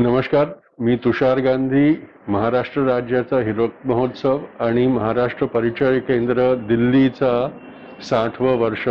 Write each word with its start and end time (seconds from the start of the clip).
नमस्कार 0.00 0.46
मी 0.80 0.94
तुषार 0.96 1.38
गांधी 1.38 1.94
महाराष्ट्र 2.28 2.82
राज्याचा 2.82 3.40
हिरक 3.44 3.86
महोत्सव 3.86 4.38
आणि 4.60 4.86
महाराष्ट्र 4.86 5.46
परिचय 5.46 5.98
केंद्र 6.00 6.54
दिल्लीचा 6.68 7.32
साठवं 8.02 8.56
वर्ष. 8.58 8.86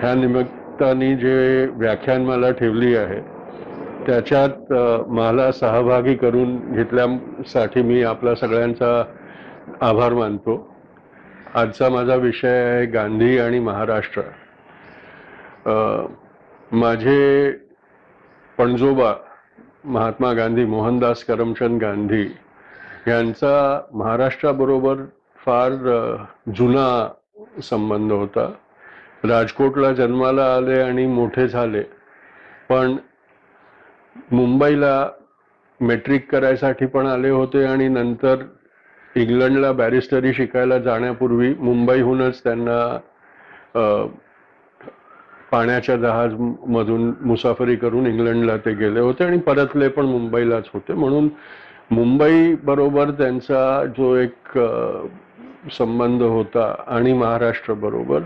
ह्या 0.00 0.14
निमित्ताने 0.14 1.14
जे 1.16 1.66
व्याख्यान 1.74 2.24
मला 2.26 2.50
ठेवली 2.50 2.94
आहे 2.96 3.20
त्याच्यात 4.06 4.72
मला 5.10 5.50
सहभागी 5.52 6.14
करून 6.14 6.58
घेतल्यासाठी 6.72 7.82
मी 7.82 8.02
आपला 8.02 8.34
सगळ्यांचा 8.34 9.02
आभार 9.80 10.14
मानतो. 10.14 10.58
आजचा 11.54 11.88
माझा 11.88 12.14
विषय 12.14 12.62
आहे 12.64 12.84
गांधी 12.86 13.38
आणि 13.38 13.58
महाराष्ट्र. 13.60 14.22
माझे 16.72 17.50
पणजोबा 18.58 19.14
महात्मा 19.84 20.32
गांधी 20.32 20.64
मोहनदास 20.64 21.22
करमचंद 21.24 21.80
गांधी 21.80 22.22
यांचा 23.08 23.80
महाराष्ट्राबरोबर 23.92 24.96
फार 25.36 25.72
जुना 26.56 27.08
संबंध 27.62 28.12
होता. 28.12 28.50
राजकोटला 29.24 29.92
जन्माला 29.92 30.44
आले 30.56 30.80
आणि 30.80 31.06
मोठे 31.06 31.48
झाले. 31.48 31.82
पण 32.68 32.96
मुंबईला 34.32 35.08
मेट्रिक 35.80 36.30
करायसाठी 36.30 36.86
पण 36.86 37.06
आले 37.06 37.30
होते 37.30 37.64
आणि 37.64 37.88
नंतर 37.88 38.42
इंग्लंडला 39.16 39.72
बॅरिस्टरी 39.72 40.32
शिकायला 40.34 40.78
जाण्यापूर्वी 40.78 41.54
मुंबईहूनच 41.58 42.42
त्यांना 42.42 42.98
पाण्याच्या 45.52 45.96
जहाज 45.96 46.34
मधून 46.68 47.12
मुसाफरी 47.20 47.76
करून 47.76 48.06
इंग्लंडला 48.06 48.56
ते 48.56 48.72
गेले 48.74 49.00
होते 49.00 49.24
आणि 49.24 49.38
परतले 49.38 49.88
पण 49.88 50.06
मुंबईलाच 50.06 50.68
होते. 50.74 50.92
म्हणून 50.92 51.28
मुंबई 51.90 52.54
बरोबर 52.64 53.10
त्यांचा 53.10 53.84
जो 53.98 54.14
एक 54.16 54.58
संबंध 55.78 56.22
होता 56.22 56.74
आणि 56.88 57.12
महाराष्ट्र 57.12 57.74
बरोबर 57.76 58.20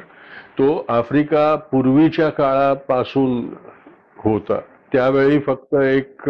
तो 0.59 0.85
आफ्रिका 0.89 1.55
पूर्वीच्या 1.73 2.29
काळापासून 2.31 3.49
होता. 4.19 4.59
त्यावेळी 4.93 5.39
फक्त 5.39 5.75
एक 5.75 6.29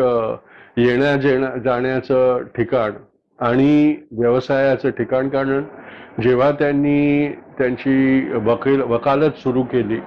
येण्या 0.78 1.14
जेण्या 1.16 1.50
जाण्याचं 1.64 2.42
ठिकाण 2.56 2.92
आणि 3.38 3.94
व्यवसायाचं 4.18 4.90
ठिकाण 4.90 5.28
कारण 5.28 5.62
जेव्हा 6.22 6.50
त्यांनी 6.50 7.28
त्यांची 7.58 8.30
वकील 8.46 8.80
वकालत 8.82 9.38
सुरू 9.38 9.62
केली 9.62 9.98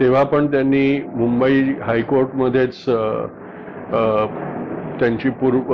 तेव्हा 0.00 0.22
पण 0.24 0.50
त्यांनी 0.50 1.00
मुंबई 1.14 1.62
हायकोर्टमध्येच 1.82 2.84
त्यांची 4.98 5.30
पूर्व 5.40 5.72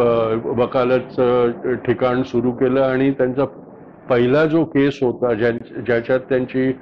वकालतचं 0.60 1.74
ठिकाण 1.86 2.22
सुरू 2.22 2.52
केलं 2.52 2.80
आणि 2.82 3.10
त्यांचा 3.18 3.44
पहिला 4.08 4.44
जो 4.46 4.64
केस 4.64 4.98
होता 5.02 5.32
ज्या 5.34 5.50
ज्याच्यात 5.86 6.20
त्यांची 6.28 6.72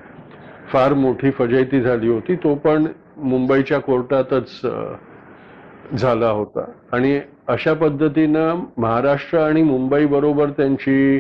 फार 0.73 0.95
मोठी 0.95 1.31
फजायती 1.31 1.81
झाली 1.81 2.09
होती 2.09 2.34
तो 2.45 2.55
पण 2.64 2.87
मुंबईच्या 3.17 3.79
कोर्टातच 3.81 4.61
झाला 5.95 6.31
होता. 6.31 6.64
आणि 6.92 7.19
अशा 7.48 7.73
पद्धतीनं 7.75 8.64
महाराष्ट्र 8.79 9.39
आणि 9.41 9.62
मुंबई 9.62 10.07
बरोबर 10.07 10.51
त्यांची 10.57 11.17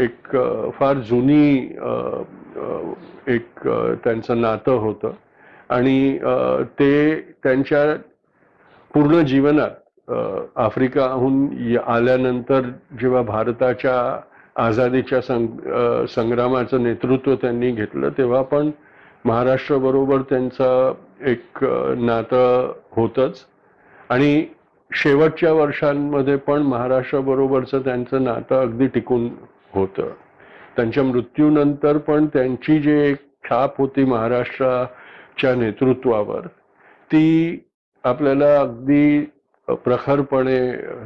एक 0.00 0.36
फार 0.78 0.98
जुनी 1.08 1.56
एक 3.34 3.68
त्यांचं 4.04 4.40
नातं 4.40 4.78
होतं. 4.80 5.10
आणि 5.70 6.18
ते 6.78 7.14
त्यांच्या 7.42 7.94
पूर्ण 8.94 9.22
जीवनात 9.26 10.10
आफ्रिकाहून 10.58 11.76
आल्यानंतर 11.86 12.68
जेव्हा 13.00 13.22
भारताच्या 13.22 13.96
आझादीच्या 14.64 15.20
संग 15.20 16.04
संग्रामाचं 16.08 16.82
नेतृत्व 16.82 17.34
त्यांनी 17.34 17.70
घेतलं 17.70 18.10
तेव्हा 18.18 18.42
पण 18.42 18.70
महाराष्ट्राबरोबर 19.24 20.20
त्यांचं 20.30 20.92
एक 21.26 21.64
नातं 21.98 22.72
होतच. 22.96 23.44
आणि 24.10 24.44
शेवटच्या 24.90 25.52
वर्षांमध्ये 25.52 26.36
पण 26.36 26.62
महाराष्ट्राबरोबरचं 26.62 27.80
त्यांचं 27.84 28.24
नातं 28.24 28.60
अगदी 28.60 28.86
टिकून 28.86 29.28
होतं. 29.72 30.08
त्यांच्या 30.76 31.02
मृत्यूनंतर 31.04 31.96
पण 31.98 32.26
त्यांची 32.26 32.78
जी 32.80 32.98
एक 33.00 33.16
छाप 33.44 33.80
होती 33.80 34.04
च्या 35.36 35.54
नेतृत्वावर 35.54 36.46
ती 37.10 37.24
आपल्याला 38.04 38.58
अगदी 38.60 39.20
प्रखरपणे 39.68 40.60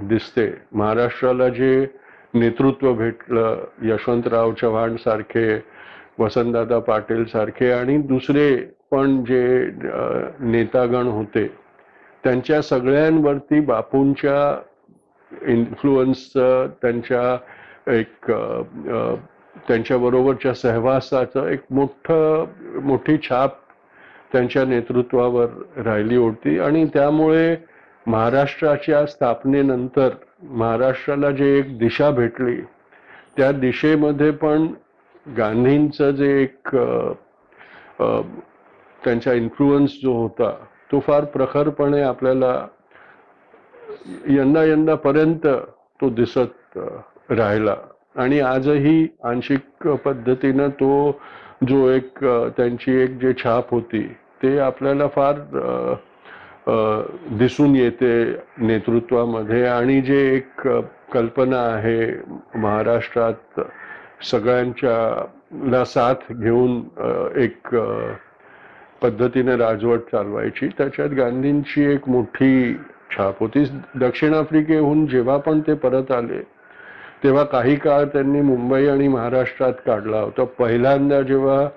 दिसते. 0.09 0.51
महाराष्ट्राला 0.73 1.49
जे 1.49 1.87
नेतृत्व 2.35 2.93
भेटलं 2.95 3.65
यशवंतराव 3.83 4.53
चव्हाण 4.61 4.97
सारखे 4.97 5.47
वसंतदादा 6.19 6.79
पाटील 6.79 7.25
सारखे 7.25 7.71
आणि 7.73 7.97
दुसरे 8.09 8.55
पण 8.91 9.23
जे 9.25 9.43
नेतागण 10.41 11.07
होते 11.07 11.47
त्यांच्या 12.25 12.61
सगळ्यांवरती 12.63 13.61
बापूंच्या 13.61 14.41
इन्फ्लुअन्सचं 15.49 16.67
त्यांच्या 16.83 17.37
एक 17.93 18.31
त्यांच्याबरोबरच्या 19.69 20.55
सहवासाचं 20.55 21.49
एक 21.49 21.61
मोठं 21.71 22.81
मोठी 22.85 23.17
छाप 23.23 23.59
त्यांच्या 24.33 24.65
नेतृत्वावर 24.65 25.47
राहिली 25.77 26.17
होती 26.17 26.59
आणि 26.59 26.85
त्यामुळे 26.85 27.57
महाराष्ट्राच्या 28.07 29.05
स्थापनेनंतर 29.07 30.09
महाराष्ट्राला 30.43 31.31
जे 31.31 31.59
एक 31.59 31.79
दिशा 31.79 32.11
भेटली 32.11 32.61
त्या 33.37 33.51
दिशेमध्ये 33.53 34.31
पण 34.31 34.67
गांधींचं 35.37 36.11
जे 36.11 36.31
एक 36.43 36.77
त्यांचा 39.05 39.33
इन्फ्लुअन्स 39.33 39.93
जो 40.03 40.13
होता 40.13 40.51
तो 40.93 41.01
फार 41.01 41.25
प्रखरपणे 41.25 42.01
आपल्याला 42.03 42.55
यंदा 44.29 44.65
यंदापर्यंत 44.65 45.47
तो 46.01 46.09
दिसत 46.11 46.79
राहिला. 47.31 47.75
आणि 48.17 48.41
आजही 48.41 49.07
आंशिक 49.25 49.87
पद्धतीनं 49.89 50.69
तो 50.69 51.21
जो 51.61 51.89
एक 51.91 52.25
त्यांची 52.57 52.93
एक 53.03 53.19
जे 53.21 53.33
छाप 53.39 53.71
होती 53.71 54.03
ते 54.43 54.59
आपल्याला 54.59 55.07
फार 55.15 55.35
दिसून 57.39 57.75
येते 57.77 58.13
नेतृत्वामध्ये. 58.59 59.65
आणि 59.67 60.01
जे 60.01 60.19
एक 60.35 60.67
कल्पना 61.13 61.61
आहे 61.75 62.07
महाराष्ट्रात 62.61 63.61
सगळ्यांच्या 64.31 65.27
ला 65.71 65.85
साथ 65.85 66.33
घेऊन 66.33 66.81
एक 67.43 67.75
पद्धतीने 69.03 69.57
राजवट 69.57 70.01
चालवायची 70.13 70.69
त्याच्यात 70.79 71.11
गांधींची 71.11 71.85
एक 71.93 72.09
मोठी 72.09 72.75
छाप 73.11 73.41
होती. 73.41 73.65
दक्षिण 73.95 74.35
आफ्रिकेहून 74.35 75.07
जेव्हा 75.07 75.37
पण 75.37 75.61
ते 75.67 75.75
परत 75.75 76.11
आले 76.13 76.43
तेव्हा 77.25 77.45
काही 77.45 77.77
काळ 77.77 78.05
त्यांनी 78.13 78.41
मुंबई 78.41 78.87
आणि 78.89 79.09
महाराष्ट्रात 79.09 79.73
काढला 79.87 80.21
होता. 80.21 80.45
पहिल्यांदा 80.59 81.21
जेव्हा 81.23 81.69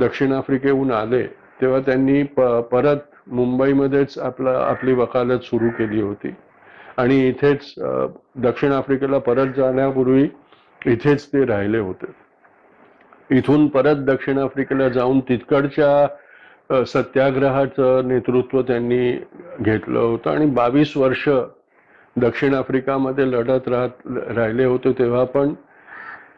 दक्षिण 0.00 0.32
आफ्रिकेहून 0.32 0.90
आले 0.92 1.22
तेव्हा 1.60 1.80
त्यांनी 1.86 2.22
प 2.36 2.40
परत 2.72 2.96
मुंबईमध्येच 3.26 4.18
आपला 4.18 4.50
आपली 4.66 4.92
वकालत 4.94 5.40
सुरू 5.44 5.68
केली 5.78 6.00
होती. 6.00 6.34
आणि 6.96 7.26
इथेच 7.28 7.74
दक्षिण 8.42 8.72
आफ्रिकेला 8.72 9.18
परत 9.18 9.52
जाण्यापूर्वी 9.56 10.28
इथेच 10.86 11.26
ते 11.32 11.44
राहिले 11.46 11.78
होते. 11.78 12.06
इथून 13.30 13.66
परत 13.68 13.96
दक्षिण 14.06 14.38
आफ्रिकेला 14.38 14.88
जाऊन 14.88 15.20
तितकडच्या 15.28 16.84
सत्याग्रहाचं 16.86 18.08
नेतृत्व 18.08 18.60
त्यांनी 18.62 19.10
घेतलं 19.60 19.98
होतं. 19.98 20.30
आणि 20.30 20.46
बावीस 20.46 20.96
वर्ष 20.96 21.28
दक्षिण 22.20 22.54
आफ्रिकामध्ये 22.54 23.30
लढत 23.30 23.68
राहत 23.68 24.06
राहिले 24.36 24.64
होते 24.64 24.92
तेव्हा 24.98 25.24
पण 25.24 25.52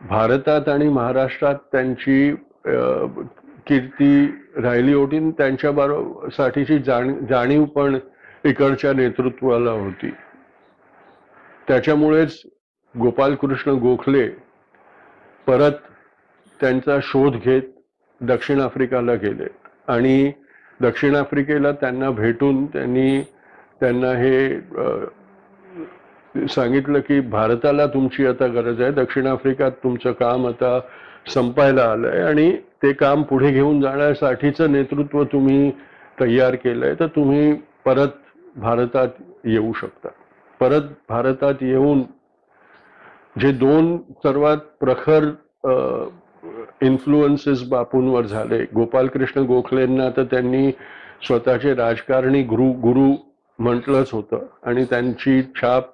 भारतात 0.09 0.69
आणि 0.69 0.89
महाराष्ट्रात 0.89 1.55
त्यांची 1.73 2.35
कीर्ती 3.67 4.27
राहिली 4.57 4.93
होती 4.95 5.17
आणि 5.17 5.31
त्यांच्या 5.39 5.71
साठीची 6.37 6.79
जाण 6.79 7.15
जाणीव 7.31 7.65
पण 7.65 7.99
इकडच्या 8.45 8.93
नेतृत्वाला 8.93 9.71
होती. 9.71 10.11
त्याच्यामुळेच 11.69 12.41
गोपालकृष्ण 12.95 13.73
गोखले 13.79 14.29
परत 15.47 15.73
त्यांचा 16.61 16.99
शोध 17.03 17.37
घेत 17.37 17.63
दक्षिण 18.21 18.61
आफ्रिकाला 18.61 19.15
गेले. 19.15 19.47
आणि 19.89 20.33
दक्षिण 20.81 21.15
आफ्रिकेला 21.17 21.73
त्यांना 21.73 22.11
भेटून 22.11 22.65
त्यांनी 22.67 23.21
त्यांना 23.81 24.11
हे 24.19 24.49
सांगितलं 26.35 27.01
की 27.01 27.21
भारताला 27.21 27.87
तुमची 27.87 28.27
आता 28.27 28.47
गरज 28.47 28.81
आहे. 28.81 28.91
दक्षिण 28.93 29.27
आफ्रिकात 29.27 29.71
तुमचं 29.85 30.13
काम 30.13 30.47
आता 30.47 30.79
संपायला 31.35 31.83
आलंय 31.83 32.23
आणि 32.23 32.51
ते 32.83 32.93
काम 32.93 33.23
पुढे 33.23 33.51
घेऊन 33.53 33.81
जाण्यासाठीचं 33.81 34.73
नेतृत्व 34.73 35.23
तुम्ही 35.25 35.71
तयार 36.21 36.55
केलंय. 36.55 36.95
तर 37.01 37.07
तुम्ही 37.07 37.53
परत 37.85 38.17
भारतात 38.57 39.09
येऊ 39.45 39.73
शकता. 39.73 40.09
परत 40.61 40.89
भारतात 41.09 41.63
येऊन 41.63 42.03
जे 43.41 43.53
दोन 43.53 43.97
सर्वात 44.25 44.57
प्रखर 44.81 45.25
इन्फ्लुअन्सेस 46.83 47.63
बापूंवर 47.69 48.27
झाले 48.27 48.59
गोपालकृष्ण 48.75 49.43
गोखलेंना 49.43 50.09
तर 50.17 50.25
त्यांनी 50.25 50.71
स्वतःचे 51.27 51.75
राजकारणी 51.75 52.43
गुरु 52.43 52.71
गुरु 52.83 53.13
म्हटलंच 53.59 54.11
होतं 54.13 54.47
आणि 54.63 54.85
त्यांची 54.85 55.41
छाप 55.57 55.89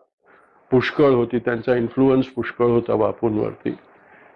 पुष्कळ 0.71 1.11
होती 1.11 1.39
त्यांचा 1.39 1.75
इन्फ्लुअन्स 1.77 2.27
पुष्कळ 2.27 2.67
होता 2.67 2.95
बापूंवरती. 2.97 3.75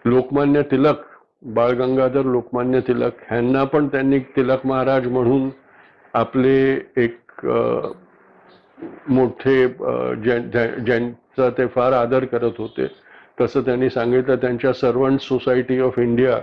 लोकमान्य 0.04 0.62
तिलक 0.62 0.96
बाळ 1.42 1.70
गंगाधर 1.70 2.24
लोकमान्य 2.24 2.80
तिलक 2.80 3.12
ह्यांना 3.28 3.64
पण 3.64 3.86
त्यांनी 3.88 4.18
तिलक 4.36 4.66
महाराज 4.66 5.06
म्हणून 5.08 5.48
आपले 6.14 6.58
एक 6.96 7.46
मोठे 9.08 9.66
ज्यां- 9.68 10.42
ज्या- 10.42 10.78
ज्यांचा 10.78 11.48
ते 11.58 11.66
फार 11.66 11.92
आदर 11.92 12.24
करत 12.24 12.52
होते. 12.58 12.86
तसं 13.40 13.60
त्यांनी 13.60 13.90
सांगितलं 13.90 14.36
त्यांच्या 14.36 14.72
सर्वंट 14.72 15.20
सोसायटी 15.20 15.78
ऑफ 15.80 15.98
इंडिया 15.98 16.38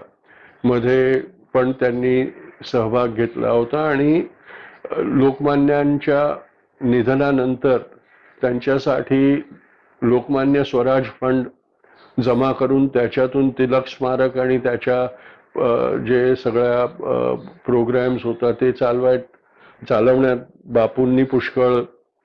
मध्ये 0.64 1.20
पण 1.54 1.72
त्यांनी 1.72 2.24
सहभाग 2.66 3.08
घेतला 3.08 3.50
होता 3.50 3.88
आणि 3.90 4.24
लोकमान्यांच्या 4.98 6.22
निधनानंतर 6.82 7.78
त्यांच्यासाठी 8.42 9.36
लोकमान्य 10.02 10.64
स्वराज 10.64 11.06
फंड 11.22 11.48
जमा 12.22 12.52
करून 12.52 12.88
त्याच्यातून 12.88 13.50
तिलक 13.50 13.88
स्मारक 13.88 14.38
आणि 14.38 14.58
त्याच्या 14.58 15.06
जे 16.08 16.36
सगळ्या 16.36 16.86
प्रोग्रॅम्स 17.66 18.26
होता 18.26 18.52
ते 18.52 18.72
चालवाय 18.72 19.18
चालवण्यात 19.90 20.38
बापूंनी 20.66 21.24
पुष्कळ 21.24 21.76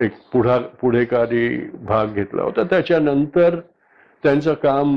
एक 0.01 0.13
पुढा 0.33 0.59
पुढेकारी 0.81 1.49
भाग 1.83 2.15
घेतला 2.15 2.43
होता. 2.43 2.63
त्याच्यानंतर 2.63 3.59
त्यांचं 4.23 4.55
काम 4.55 4.97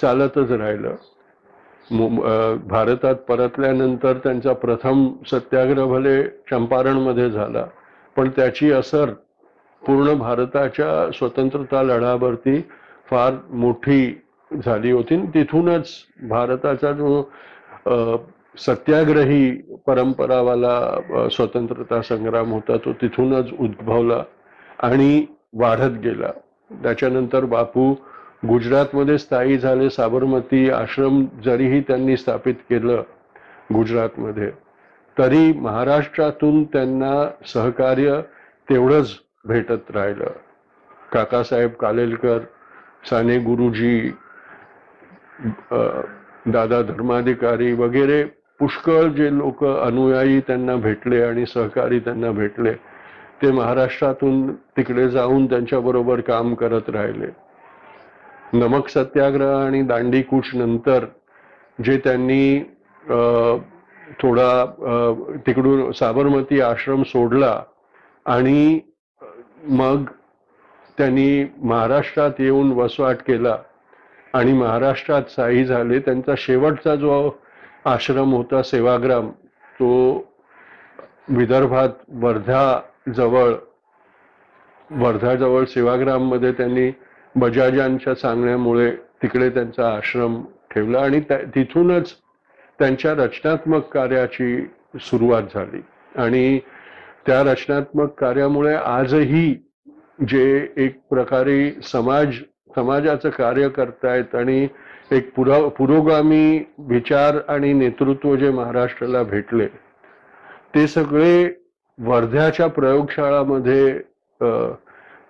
चालतच 0.00 0.50
राहिलं. 0.50 0.94
भारतात 2.68 3.14
परतल्यानंतर 3.28 4.16
त्यांचा 4.16 4.52
प्रथम 4.52 5.08
सत्याग्रह 5.30 5.86
भले 5.86 6.22
चंपारणमध्ये 6.50 7.30
झाला 7.30 7.64
पण 8.16 8.30
त्याची 8.36 8.70
असर 8.72 9.10
पूर्ण 9.82 10.14
भारताच्या 10.18 11.10
स्वतंत्रता 11.14 11.82
लढ्यावरती 11.82 12.60
फार 13.10 13.34
मोठी 13.50 14.06
झाली 14.50 14.90
होती. 14.90 15.16
तिथूनच 15.34 15.90
भारताचा 16.28 16.92
जो 16.92 17.22
सत्याग्रही 18.58 19.50
परंपरावाला 19.86 21.28
स्वतंत्रता 21.32 22.00
संग्राम 22.02 22.52
होता 22.52 22.76
तो 22.84 22.92
तिथूनच 23.02 23.50
उद्भवला 23.58 24.22
आणि 24.82 25.24
वाढत 25.60 25.98
गेला. 26.02 26.30
त्याच्यानंतर 26.82 27.44
बापू 27.44 27.92
गुजरातमध्ये 28.48 29.18
स्थायी 29.18 29.58
झाले. 29.58 29.88
साबरमती 29.90 30.68
आश्रम 30.70 31.24
जरीही 31.44 31.80
त्यांनी 31.80 32.16
स्थापित 32.16 32.54
केलं 32.70 33.02
गुजरातमध्ये 33.74 34.50
तरी 35.16 35.52
महाराष्ट्रातून 35.52 36.62
त्यांना 36.64 37.12
सहकार्य 37.46 38.20
तेवढंच 38.68 39.16
भेटत 39.48 39.90
राहिलं. 39.94 40.30
काकासाहेब 41.12 41.70
कालेलकर 41.80 42.38
साने 43.10 43.38
गुरुजी 43.38 44.10
दादा 46.52 46.80
धर्माधिकारी 46.82 47.72
वगैरे 47.72 48.22
पुष्कळ 48.60 49.08
जे 49.16 49.30
लोक 49.38 49.64
अनुयायी 49.64 50.40
त्यांना 50.46 50.74
भेटले 50.76 51.22
आणि 51.22 51.44
सहकारी 51.46 51.98
त्यांना 52.00 52.30
भेटले 52.32 52.72
ते 53.42 53.50
महाराष्ट्रातून 53.52 54.50
तिकडे 54.76 55.08
जाऊन 55.08 55.46
त्यांच्याबरोबर 55.46 56.20
काम 56.20 56.54
करत 56.54 56.88
राहिले. 56.90 57.26
नमक 58.52 58.88
सत्याग्रह 58.88 59.56
आणि 59.56 59.82
दांडी 59.82 60.22
कूच 60.22 60.50
नंतर 60.54 61.04
जे 61.78 61.96
त्यांनी 62.04 62.58
थोडा 64.22 64.50
तिकडून 65.46 65.90
साबरमती 65.92 66.60
आश्रम 66.60 67.02
सोडला 67.02 67.60
आणि 68.26 68.80
मग 69.64 70.04
त्यांनी 70.98 71.44
महाराष्ट्रात 71.62 72.30
येऊन 72.38 72.72
वसवाट 72.72 73.16
केला 73.16 73.56
आणि 74.32 74.52
महाराष्ट्रात 74.52 75.22
साई 75.30 75.64
झाले. 75.64 75.98
त्यांचा 75.98 76.34
शेवटचा 76.38 76.94
जो 76.94 77.30
आश्रम 77.84 78.32
होता 78.32 78.62
सेवाग्राम 78.62 79.28
तो 79.80 79.90
विदर्भात 81.28 81.88
वर्धाजवळ 82.08 83.54
वर्धाजवळ 84.90 85.64
सेवाग्राममध्ये 85.64 86.52
त्यांनी 86.52 86.90
बजाजांच्या 87.36 88.14
सांगण्यामुळे 88.14 88.90
तिकडे 89.22 89.48
त्यांचा 89.50 89.92
आश्रम 89.96 90.42
ठेवला 90.70 91.00
आणि 91.00 91.20
तिथूनच 91.30 92.14
त्यांच्या 92.78 93.12
रचनात्मक 93.14 93.88
कार्याची 93.88 94.66
सुरुवात 95.00 95.42
झाली. 95.54 95.80
आणि 96.16 96.58
त्या 97.28 97.42
रचनात्मक 97.42 98.12
कार्यामुळे 98.20 98.74
आजही 98.74 99.54
जे 100.28 100.68
एक 100.76 100.98
प्रकारे 101.10 101.70
समाज 101.82 102.34
समाजाचं 102.76 103.30
कार्य 103.30 103.68
करतायत 103.68 104.34
आणि 104.34 104.66
एक 105.12 105.34
पुरा 105.34 105.58
पुरोगामी 105.68 106.64
विचार 106.78 107.38
आणि 107.48 107.72
नेतृत्व 107.72 108.36
जे 108.36 108.50
महाराष्ट्राला 108.50 109.22
भेटले 109.22 109.66
ते 110.74 110.86
सगळे 110.86 111.48
वर्ध्याच्या 111.98 112.66
प्रयोगशाळामध्ये 112.66 113.98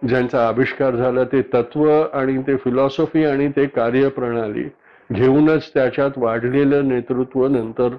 ज्यांचा 0.09 0.47
आविष्कार 0.49 0.97
झाला 0.97 1.25
ते 1.25 1.43
तत्व 1.43 1.91
आणि 2.12 2.39
ते 2.39 2.56
फिलॉसॉफी 2.56 3.25
आणि 3.25 3.49
ते 3.49 3.67
कार्यप्रणाली 3.67 4.69
घेऊनच 5.11 5.71
त्याच्यात 5.75 6.11
वाढलेलं 6.17 6.89
नेतृत्व 6.89 7.47
नंतर 7.47 7.97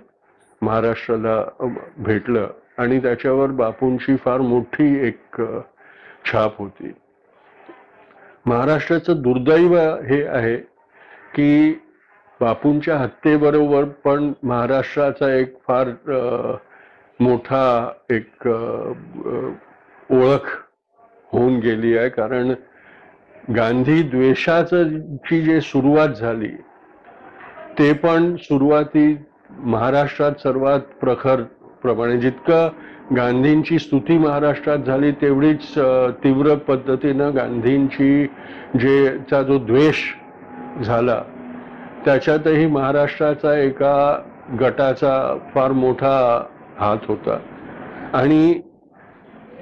महाराष्ट्राला 0.62 1.44
भेटलं. 1.98 2.48
आणि 2.80 3.00
त्याच्यावर 3.00 3.52
बापूंची 3.52 4.16
फार 4.16 4.42
मोठी 4.42 4.88
एक 5.08 5.42
छाप 6.26 6.58
होती. 6.60 6.92
महाराष्ट्राचं 8.46 9.22
दुर्दैव 9.22 9.76
हे 10.10 10.24
आहे 10.28 10.56
की 11.36 11.72
बापूंच्या 12.40 12.98
हत्येबरोबर 12.98 13.84
पण 14.04 14.31
महाराष्ट्राचा 14.44 15.33
एक 15.33 15.56
फार 15.68 15.90
मोठा 17.19 17.92
एक 18.09 18.48
ओळख 20.09 20.48
होऊन 21.31 21.59
गेली 21.59 21.98
आहे. 21.98 22.09
कारण 22.09 22.54
गांधी 23.56 24.02
द्वेषाची 24.04 25.00
ची 25.26 25.42
जे 25.42 25.59
सुरुवात 25.62 26.09
झाली 26.09 26.56
ते 27.80 27.92
पण 27.94 28.36
सुरुवाती 28.36 29.18
महाराष्ट्रात 29.50 30.31
सर्वात 30.44 30.80
प्रखर 31.02 31.42
प्रमाणे 31.81 32.18
जितकं 32.18 32.69
गांधींची 33.16 33.80
स्तुती 33.80 34.18
महाराष्ट्रात 34.18 34.78
झाली 34.78 35.12
तेवढीच 35.12 35.74
तीव्र 36.24 36.56
पद्धतीनं 36.68 37.36
गांधींची 37.36 38.26
जे 38.80 39.18
चा 39.31 39.42
जो 39.42 39.57
द्वेष 39.66 40.04
झाला 40.83 41.21
त्याच्यातही 42.06 42.66
महाराष्ट्राचा 42.68 43.57
एका 43.59 44.19
गटाचा 44.59 45.38
फार 45.54 45.71
मोठा 45.71 46.44
हात 46.78 46.98
होता. 47.07 47.38
आणि 48.14 48.62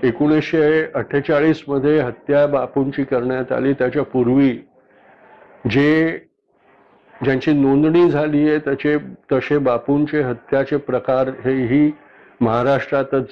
एकोणीसशे 0.03 0.83
अठ्ठेचाळीसमध्ये 0.95 1.99
हत्या 1.99 2.45
बापूंची 2.47 3.03
करण्यात 3.03 3.51
आली. 3.51 3.73
त्याच्या 3.73 4.03
पूर्वी 4.03 4.49
जे 5.71 6.17
ज्यांची 7.13 7.51
नोंदणी 7.53 8.09
झाली 8.09 8.47
आहे 8.49 8.57
त्याचे 8.57 8.97
तसे 9.31 9.57
बापूंचे 9.57 10.21
हत्याचे 10.21 10.77
प्रकार 10.77 11.29
हेही 11.45 11.89
महाराष्ट्रातच 12.41 13.29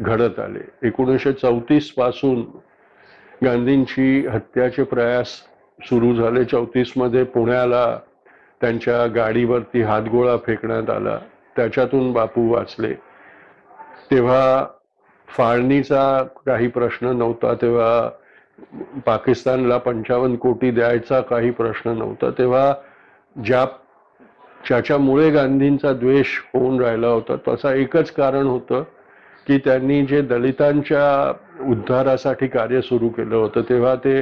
घडत 0.00 0.38
आले. 0.38 0.86
एकोणीसशे 0.88 1.32
चौतीसपासून 1.32 2.40
गांधींची 3.44 4.26
हत्याचे 4.26 4.82
प्रयास 4.82 5.28
सुरू 5.80 6.14
झाले. 6.14 6.44
चौतीसमध्ये 6.44 7.24
पुण्याला 7.24 7.98
त्यांच्या 8.60 9.06
गाडीवरती 9.06 9.82
हातगोळा 9.82 10.36
फेकण्यात 10.36 10.90
आला. 10.90 11.18
त्याच्यातून 11.56 12.12
बापू 12.12 12.52
वाचले. 12.52 12.94
तेव्हा 14.10 14.66
फाळणीचा 15.28 16.22
काही 16.46 16.68
प्रश्न 16.68 17.06
नव्हता. 17.06 17.54
तेव्हा 17.54 18.10
पाकिस्तानला 19.06 19.78
पंचावन्न 19.78 20.36
कोटी 20.36 20.70
द्यायचा 20.70 21.20
काही 21.20 21.50
प्रश्न 21.50 21.90
नव्हता. 21.90 22.30
तेव्हा 22.30 22.74
ज्या 23.44 23.64
ज्याच्यामुळे 24.66 25.30
गांधींचा 25.30 25.92
द्वेष 25.92 26.38
होऊन 26.54 26.80
राहिला 26.80 27.06
होता. 27.06 27.36
तसा 27.48 27.74
एकच 27.74 28.10
कारण 28.10 28.46
होतं 28.46 28.82
की 29.46 29.58
त्यांनी 29.58 30.04
जे 30.06 30.20
दलितांच्या 30.22 31.32
उद्धारासाठी 31.70 32.46
कार्य 32.46 32.80
सुरू 32.80 33.08
केलं 33.08 33.36
होतं 33.36 33.62
तेव्हा 33.68 33.94
ते 33.94 34.20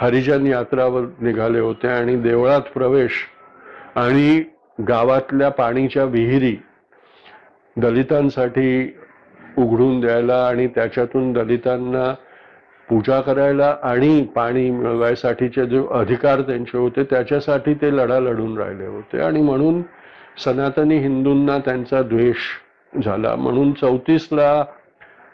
हरिजन 0.00 0.46
यात्रावर 0.46 1.04
निघाले 1.20 1.58
होते 1.58 1.88
आणि 1.88 2.16
देवळात 2.16 2.68
प्रवेश 2.74 3.24
आणि 3.94 4.42
गावातल्या 4.88 5.48
पाणीच्या 5.48 6.04
विहिरी 6.04 6.56
दलितांसाठी 7.76 8.96
उघडून 9.58 10.00
द्यायला 10.00 10.46
आणि 10.46 10.66
त्याच्यातून 10.66 11.32
दलितांना 11.32 12.14
पूजा 12.88 13.20
करायला 13.20 13.74
आणि 13.82 14.22
पाणी 14.34 14.70
मिळवायसाठीचे 14.70 15.64
जो 15.66 15.84
अधिकार 15.94 16.40
त्यांचे 16.40 16.78
होते 16.78 17.02
त्याच्यासाठी 17.04 17.74
ते 17.74 17.96
लढा 17.96 18.18
लढून 18.20 18.56
राहिले 18.58 18.86
होते. 18.86 19.20
आणि 19.20 19.42
म्हणून 19.42 19.82
सनातनी 20.44 20.98
हिंदूंना 20.98 21.58
त्यांचा 21.58 22.02
द्वेष 22.02 22.48
झाला. 22.92 23.34
म्हणून 23.36 23.72
चौतीसला 23.72 24.62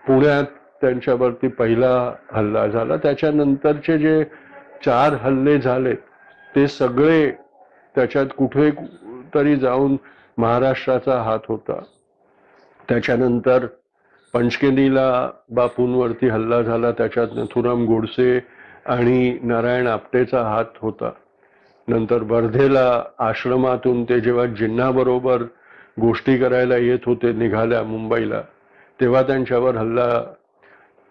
पुण्यात 0.07 0.45
त्यांच्यावरती 0.81 1.49
पहिला 1.49 2.13
हल्ला 2.33 2.67
झाला. 2.67 2.97
त्याच्यानंतरचे 2.97 3.99
जे 3.99 4.23
चार 4.85 5.15
हल्ले 5.23 5.59
झाले 5.59 5.95
ते 6.53 6.67
सगळे 6.69 7.31
त्याच्यात 7.95 8.27
कुठे 8.39 8.71
तरी 9.35 9.57
जाऊन 9.57 9.97
महाराष्ट्राचा 10.39 11.21
हात 11.23 11.47
होता. 11.49 11.81
त्याच्यानंतर 12.89 13.67
पंचकेनीला 14.35 15.31
बापूंवरती 15.51 16.29
हल्ला 16.29 16.61
झाला 16.63 16.91
त्याच्यात 16.93 17.29
नथुराम 17.35 17.85
गोडसे 17.87 18.39
आणि 18.87 19.39
नारायण 19.43 19.87
आपटेचा 19.87 20.41
हात 20.43 20.79
होता. 20.81 21.11
नंतर 21.89 22.23
वर्धेला 22.23 23.03
आश्रमातून 23.19 24.03
ते 24.05 24.21
जेव्हा 24.21 24.47
जिन्हाबरोबर 24.59 25.43
गोष्टी 26.01 26.37
करायला 26.39 26.77
येत 26.77 27.07
होते 27.07 27.33
निघाल्या 27.33 27.83
मुंबईला 27.83 28.41
तेव्हा 29.01 29.23
त्यांच्यावर 29.23 29.77
हल्ला 29.77 30.09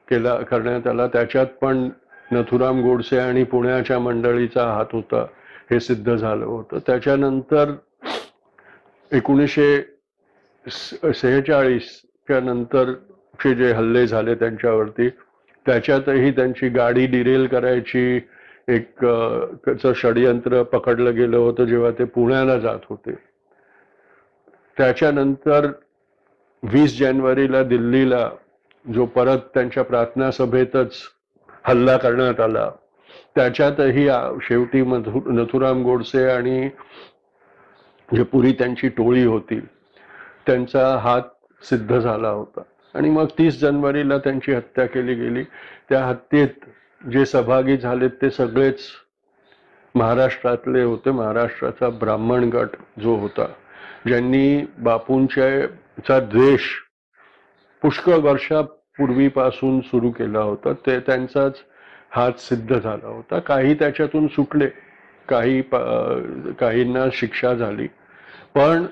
केला 0.08 0.36
करण्यात 0.36 0.88
आला. 0.88 1.08
त्याच्यात 1.08 1.48
पण 1.62 1.90
नथुराम 2.32 2.82
गोडसे 2.82 3.18
आणि 3.20 3.44
पुण्याच्या 3.44 4.00
मंडळीचा 4.00 4.68
हात 4.74 4.94
होता 4.94 5.26
हे 5.72 5.80
सिद्ध 5.80 6.16
झालं 6.16 6.46
होतं. 6.46 6.78
त्याच्यानंतर 6.88 7.74
एकोणीसशे 9.12 9.82
सेहेचाळीसच्या 11.14 12.40
नंतर 12.40 12.94
चे 13.40 13.54
जे 13.56 13.72
हल्ले 13.74 14.08
झाले 14.08 14.36
त्यांच्यावरती 14.36 15.10
त्याच्यातही 15.66 16.32
त्यांची 16.32 16.70
गाडी 16.70 17.06
डिरेल 17.08 17.48
करायची 17.48 18.20
एक 18.68 19.06
त्याचं 19.06 19.94
षडयंत्र 19.94 20.64
पकडलं 20.64 21.16
गेलं 21.16 21.38
होतं 21.38 21.66
जेव्हा 21.66 21.92
ते 21.92 22.04
पुण्याला 22.04 22.58
जात 22.60 22.80
होते. 22.90 23.14
त्याच्यानंतर 24.78 25.68
वीस 26.64 27.00
जानेवारीला 27.00 27.64
दिल्लीला 27.64 28.30
जो 28.86 29.06
परत 29.06 29.38
त्यांच्या 29.54 29.84
प्रार्थना 29.84 30.32
सभेतच 30.32 30.94
हल्ला 31.66 31.98
करण्यात 31.98 32.40
आला. 32.40 32.70
त्याच्यातही 33.36 34.08
शेवटी 34.42 34.82
मधु- 34.82 35.32
नथुराम 35.32 35.84
गोडसे 35.84 36.30
आणि 36.30 36.70
जे 38.10 38.24
पुरी 38.24 38.52
त्यांची 38.52 38.88
टोळी 38.88 39.24
होती 39.24 39.60
त्यांचा 40.46 40.98
हात 40.98 41.22
सिद्ध 41.62 42.00
झाला 42.00 42.30
होता. 42.30 42.62
आणि 42.96 43.10
मग 43.10 43.26
तीस 43.38 43.60
जानेवारीला 43.60 44.18
त्यांची 44.18 44.54
हत्या 44.54 44.86
केली 44.86 45.14
गेली. 45.16 45.44
त्या 45.90 46.04
हत्येत 46.06 46.66
जे 47.12 47.26
सहभागी 47.26 47.78
झालेत 47.78 48.10
ते 48.22 48.30
सगळेच 48.30 48.80
महाराष्ट्रातले 49.96 50.84
होते. 50.84 51.12
महाराष्ट्राचा 51.12 51.90
ब्राह्मण 52.00 52.50
गट 52.50 52.76
जो 53.02 53.16
होता 53.16 53.46
ज्यांनी 54.06 54.66
बापूंच्या 54.78 56.20
द्वेष 56.20 56.70
पुष्कळ 57.82 58.18
वर्षापूर्वीपासून 58.22 59.80
सुरू 59.82 60.10
केला 60.12 60.40
होता. 60.40 60.74
ते 60.74 61.00
त्यांचाच 61.00 61.56
हात 62.12 62.40
सिद्ध 62.40 62.80
झाला 62.80 63.08
होता. 63.08 63.40
काही 63.40 63.74
त्याच्यातून 63.76 64.28
सुटले 64.28 64.68
काही 65.30 65.62
काहींना 66.60 67.06
शिक्षा 67.14 67.54
झाली. 67.54 67.88
पण 68.56 68.86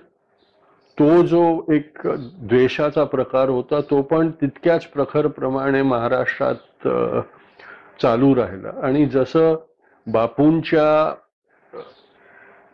तो 0.97 1.21
जो 1.27 1.43
एक 1.73 1.99
द्वेषाचा 2.05 3.03
प्रकार 3.11 3.49
होता 3.49 3.79
तो 3.89 4.01
पण 4.01 4.29
तितक्याच 4.41 4.85
प्रखर 4.85 5.27
प्रमाणे 5.27 5.81
महाराष्ट्रात 5.81 6.87
चालू 8.01 8.33
राहिला. 8.35 8.71
आणि 8.83 9.05
जसं 9.13 9.55
बापूंच्या 10.07 11.13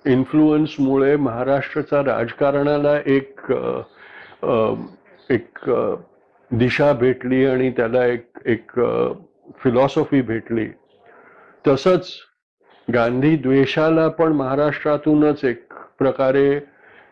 इन्फ्लुअन्समुळे 0.06 1.16
महाराष्ट्राचा 1.16 2.02
राजकारणाला 2.06 2.98
एक 3.06 3.52
एक 5.30 5.70
दिशा 6.52 6.92
भेटली 6.94 7.46
आणि 7.46 7.70
त्याला 7.78 8.06
एक 8.06 8.40
एक 8.46 8.72
फिलॉसॉफी 9.64 10.22
भेटली 10.22 10.68
तसंच 11.66 12.12
गांधी 12.88 13.36
द्वेषाला 13.38 14.08
पण 14.18 14.32
महाराष्ट्रातूनच 14.34 15.44
एक 15.46 15.74
प्रकारे 16.00 16.60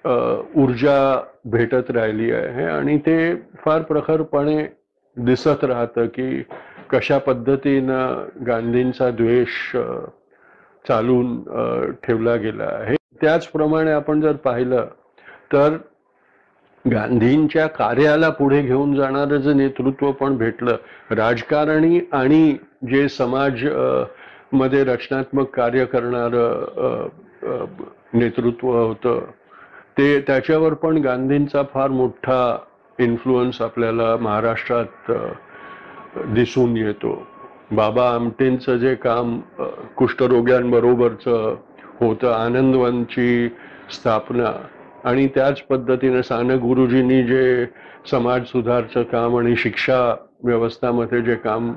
ऊर्जा 0.05 0.97
भेटत 1.51 1.89
राहिली 1.91 2.31
आहे 2.31 2.65
आणि 2.65 2.97
ते 3.05 3.35
फार 3.65 3.81
प्रखरपणे 3.81 4.65
दिसत 5.17 5.63
राहतं 5.63 6.05
की 6.07 6.41
कशा 6.89 7.17
पद्धतीनं 7.17 8.25
गांधींचा 8.47 9.09
द्वेष 9.12 9.75
चालून 10.85 11.38
ठेवला 12.03 12.35
गेला 12.35 12.63
आहे. 12.71 12.95
त्याचप्रमाणे 13.21 13.91
आपण 13.91 14.21
जर 14.21 14.35
पाहिलं 14.35 14.85
तर 15.53 15.77
गांधींच्या 16.85 17.65
कार्याला 17.67 18.29
पुढे 18.29 18.62
घेऊन 18.62 18.95
जाणारं 18.95 19.38
जे 19.41 19.53
नेतृत्व 19.53 20.12
पण 20.12 20.35
भेटलं 20.38 20.75
राजकारणी 21.15 22.00
आणि 22.12 22.55
जे 22.91 23.07
समाजमध्ये 23.09 24.83
रचनात्मक 24.83 25.50
कार्य 25.55 25.85
करणारं 25.85 27.07
नेतृत्व 28.13 28.67
होतं 28.67 29.19
ते 29.98 30.20
त्याच्यावर 30.20 30.74
पण 30.74 30.98
गांधींचा 30.98 31.62
फार 31.74 31.90
मोठा 31.90 32.58
इन्फ्लुअन्स 33.00 33.62
आपल्याला 33.62 34.16
महाराष्ट्रात 34.18 35.12
दिसून 36.34 36.75
येतो. 36.78 37.16
बाबा 37.72 38.10
आमटेंचं 38.10 38.78
जे 38.78 38.94
काम 38.96 39.40
कुष्ठरोग्यांबरोबरचं 39.98 41.56
होतं 42.00 42.32
आनंदवनची 42.34 43.48
स्थापना 43.92 44.52
आणि 45.10 45.28
त्याच 45.36 45.62
पद्धतीने 45.62 46.22
साने 46.24 46.58
गुरुजींनी 46.58 47.22
जे 47.24 47.66
समाज 48.12 48.44
सुधारचं 48.46 49.04
काम 49.04 49.38
आणि 49.38 49.56
शिक्षा 49.56 50.00
व्यवस्थामध्ये 50.44 51.22
जे 51.22 51.36
काम 51.36 51.72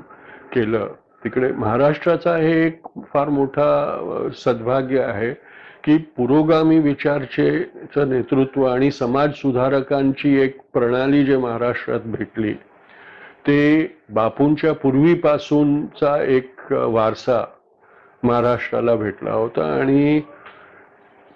केलं 0.53 0.87
तिकडे 1.23 1.51
महाराष्ट्राचा 1.51 2.35
हे 2.37 2.65
एक 2.65 2.87
फार 3.13 3.29
मोठा 3.29 4.29
सद्भाग्य 4.35 5.01
आहे. 5.01 5.33
की 5.83 5.97
पुरोगामी 6.17 6.79
विचारचेचं 6.79 8.09
नेतृत्व 8.09 8.65
आणि 8.67 8.89
समाज 8.91 9.33
सुधारकांची 9.35 10.35
एक 10.41 10.57
प्रणाली 10.73 11.23
जे 11.25 11.37
महाराष्ट्रात 11.37 11.99
भेटली 12.05 12.53
ते 13.47 13.59
बापूंच्या 14.09 14.73
पूर्वीपासूनचा 14.73 16.15
एक 16.23 16.71
वारसा 16.71 17.43
महाराष्ट्राला 18.23 18.95
भेटला 18.95 19.31
होता. 19.31 19.63
आणि 19.73 20.21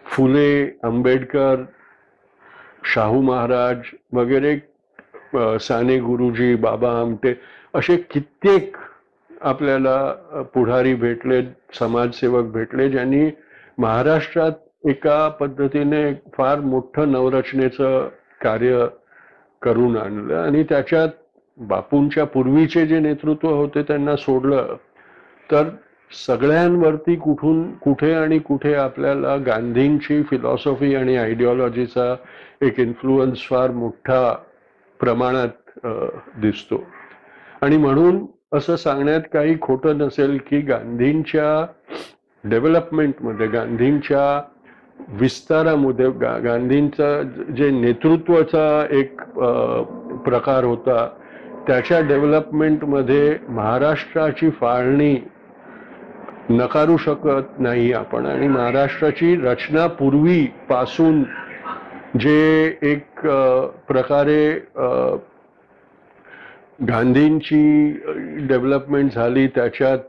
फुले 0.05 0.79
आंबेडकर 0.83 1.63
शाहू 2.93 3.21
महाराज 3.21 3.77
वगैरे 4.13 4.57
साने 5.59 5.97
गुरुजी 5.99 6.55
बाबा 6.55 6.89
आमटे 7.01 7.33
असे 7.73 7.95
कित्येक 8.11 8.75
आपल्याला 9.41 9.97
पुढारी 10.53 10.93
भेटले 10.95 11.41
समाजसेवक 11.79 12.51
भेटले 12.53 12.89
ज्यांनी 12.89 13.29
महाराष्ट्रात 13.77 14.87
एका 14.87 15.27
पद्धतीने 15.29 16.13
फार 16.37 16.59
मोठं 16.59 17.11
नवरचनेचं 17.11 18.07
कार्य 18.41 18.85
करून 19.61 19.97
आणलं 19.97 20.35
आणि 20.35 20.63
त्याच्यात 20.63 21.09
बापूंच्या 21.57 22.25
पूर्वीचे 22.25 22.85
जे 22.85 22.99
नेतृत्व 22.99 23.49
होते 23.49 23.83
त्यांना 23.83 24.15
सोडलं 24.15 24.75
तर 25.51 25.69
सगळ्यांवरती 26.11 27.15
कुठून 27.15 27.71
कुठे 27.73 28.13
आणि 28.13 28.39
कुठे 28.39 28.73
आपल्याला 28.73 29.35
गांधींची 29.35 30.21
फिलॉसॉफी 30.23 30.95
आणि 30.95 31.15
आयडिओलॉजीचा 31.17 32.15
एक 32.61 32.79
इन्फ्लुअन्स 32.79 33.47
फार 33.47 33.71
मोठा 33.71 34.33
प्रमाणात 34.99 35.87
दिसतो. 36.41 36.83
आणि 37.61 37.77
म्हणून 37.77 38.25
असं 38.53 38.75
सांगण्यात 38.75 39.21
काही 39.33 39.55
खोटं 39.61 39.97
नसेल 39.97 40.37
की 40.47 40.59
गांधींच्या 40.61 41.65
डेव्हलपमेंटमध्ये 42.43 43.47
गांधींच्या 43.47 44.41
विस्तारामध्ये 45.19 46.09
गा 46.21 46.37
गांधींचा 46.37 47.21
जे 47.57 47.69
नेतृत्वाचा 47.71 48.65
एक 48.97 49.21
प्रकार 50.25 50.63
होता 50.63 51.07
त्याच्या 51.67 51.99
डेव्हलपमेंटमध्ये 52.07 53.37
महाराष्ट्राची 53.49 54.49
फाळणी 54.49 55.15
नकारू 56.49 56.97
शकत 56.97 57.59
नाही 57.59 57.91
आपण. 57.93 58.25
आणि 58.25 58.47
महाराष्ट्राची 58.47 59.35
रचना 59.35 59.85
पूर्वीपासून 59.99 61.23
जे 62.19 62.77
एक 62.81 63.27
प्रकारे 63.87 64.49
गांधींची 66.87 67.91
डेव्हलपमेंट 68.47 69.11
झाली 69.11 69.47
त्याच्यात 69.47 69.99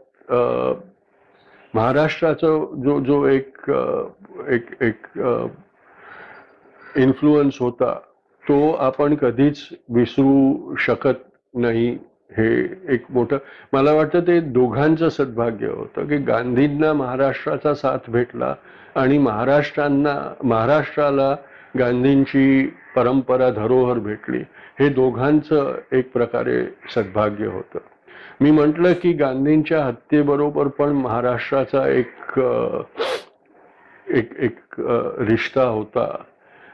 महाराष्ट्राचा 1.75 2.49
जो 2.85 3.01
जो 3.01 3.27
एक 3.27 3.71
एक 4.49 4.83
एक 4.83 5.07
इन्फ्लुअन्स 6.97 7.61
होता 7.61 7.93
तो 8.49 8.73
आपण 8.73 9.15
कधीच 9.15 9.69
विसरू 9.89 10.75
शकत 10.79 11.25
नाही 11.55 11.89
हे 12.37 12.49
एक 12.95 13.05
मोठं 13.11 13.39
मला 13.73 13.93
वाटतं 13.93 14.21
ते 14.21 14.41
दोघांचं 14.41 15.09
सद्भाग्य 15.09 15.67
होतं 15.67 16.07
की 16.09 16.17
गांधींना 16.19 16.93
महाराष्ट्राचा 16.93 17.75
साथ 17.75 18.11
भेटला 18.11 18.55
आणि 18.95 19.19
महाराष्ट्रांना 19.19 20.35
महाराष्ट्राला 20.43 21.35
गांधींची 21.79 22.67
परंपरा 22.97 23.51
धरोहर 23.51 23.99
भेटली 23.99 24.43
हे 24.81 24.89
दोघांचं 24.89 25.75
एक 25.93 26.13
प्रकारे 26.13 26.65
सद्भाग्य 26.95 27.47
होतं. 27.47 27.79
मी 28.41 28.51
म्हटलं 28.51 28.93
की 28.93 29.13
गांधींच्या 29.13 29.85
हत्येबरोबर 29.85 30.69
पण 30.69 30.93
महाराष्ट्राचा 30.93 31.87
एक 31.89 32.39
एक 34.09 34.33
एक 34.39 34.59
रिश्ता 35.29 35.63
होता. 35.63 36.07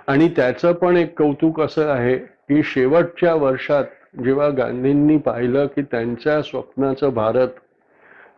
आणि 0.06 0.28
त्याचं 0.28 0.72
पण 0.72 0.96
एक 0.96 1.18
कौतुक 1.18 1.60
असं 1.60 1.88
आहे 1.90 2.16
की 2.18 2.62
शेवटच्या 2.62 3.34
वर्षात 3.34 3.84
जेव्हा 4.24 4.48
गांधींनी 4.48 5.16
पाहिलं 5.16 5.66
की 5.66 5.82
त्यांच्या 5.82 6.40
स्वप्नाचं 6.42 7.12
भारत 7.14 7.48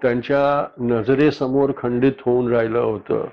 त्यांच्या 0.02 0.66
नजरेसमोर 0.80 1.70
खंडित 1.76 2.22
होऊन 2.26 2.52
राहिलं 2.52 2.78
होतं 2.78 3.24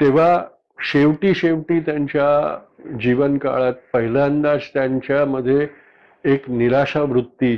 तेव्हा 0.00 0.44
शेवटी 0.80 1.34
शेवटी 1.34 1.80
त्यांच्या 1.80 2.58
जीवनकाळात 3.00 3.72
पहिल्यांदाच 3.92 4.70
त्यांच्यामध्ये 4.74 5.66
एक 6.24 6.50
निराशा 6.50 7.02
वृत्ती 7.02 7.56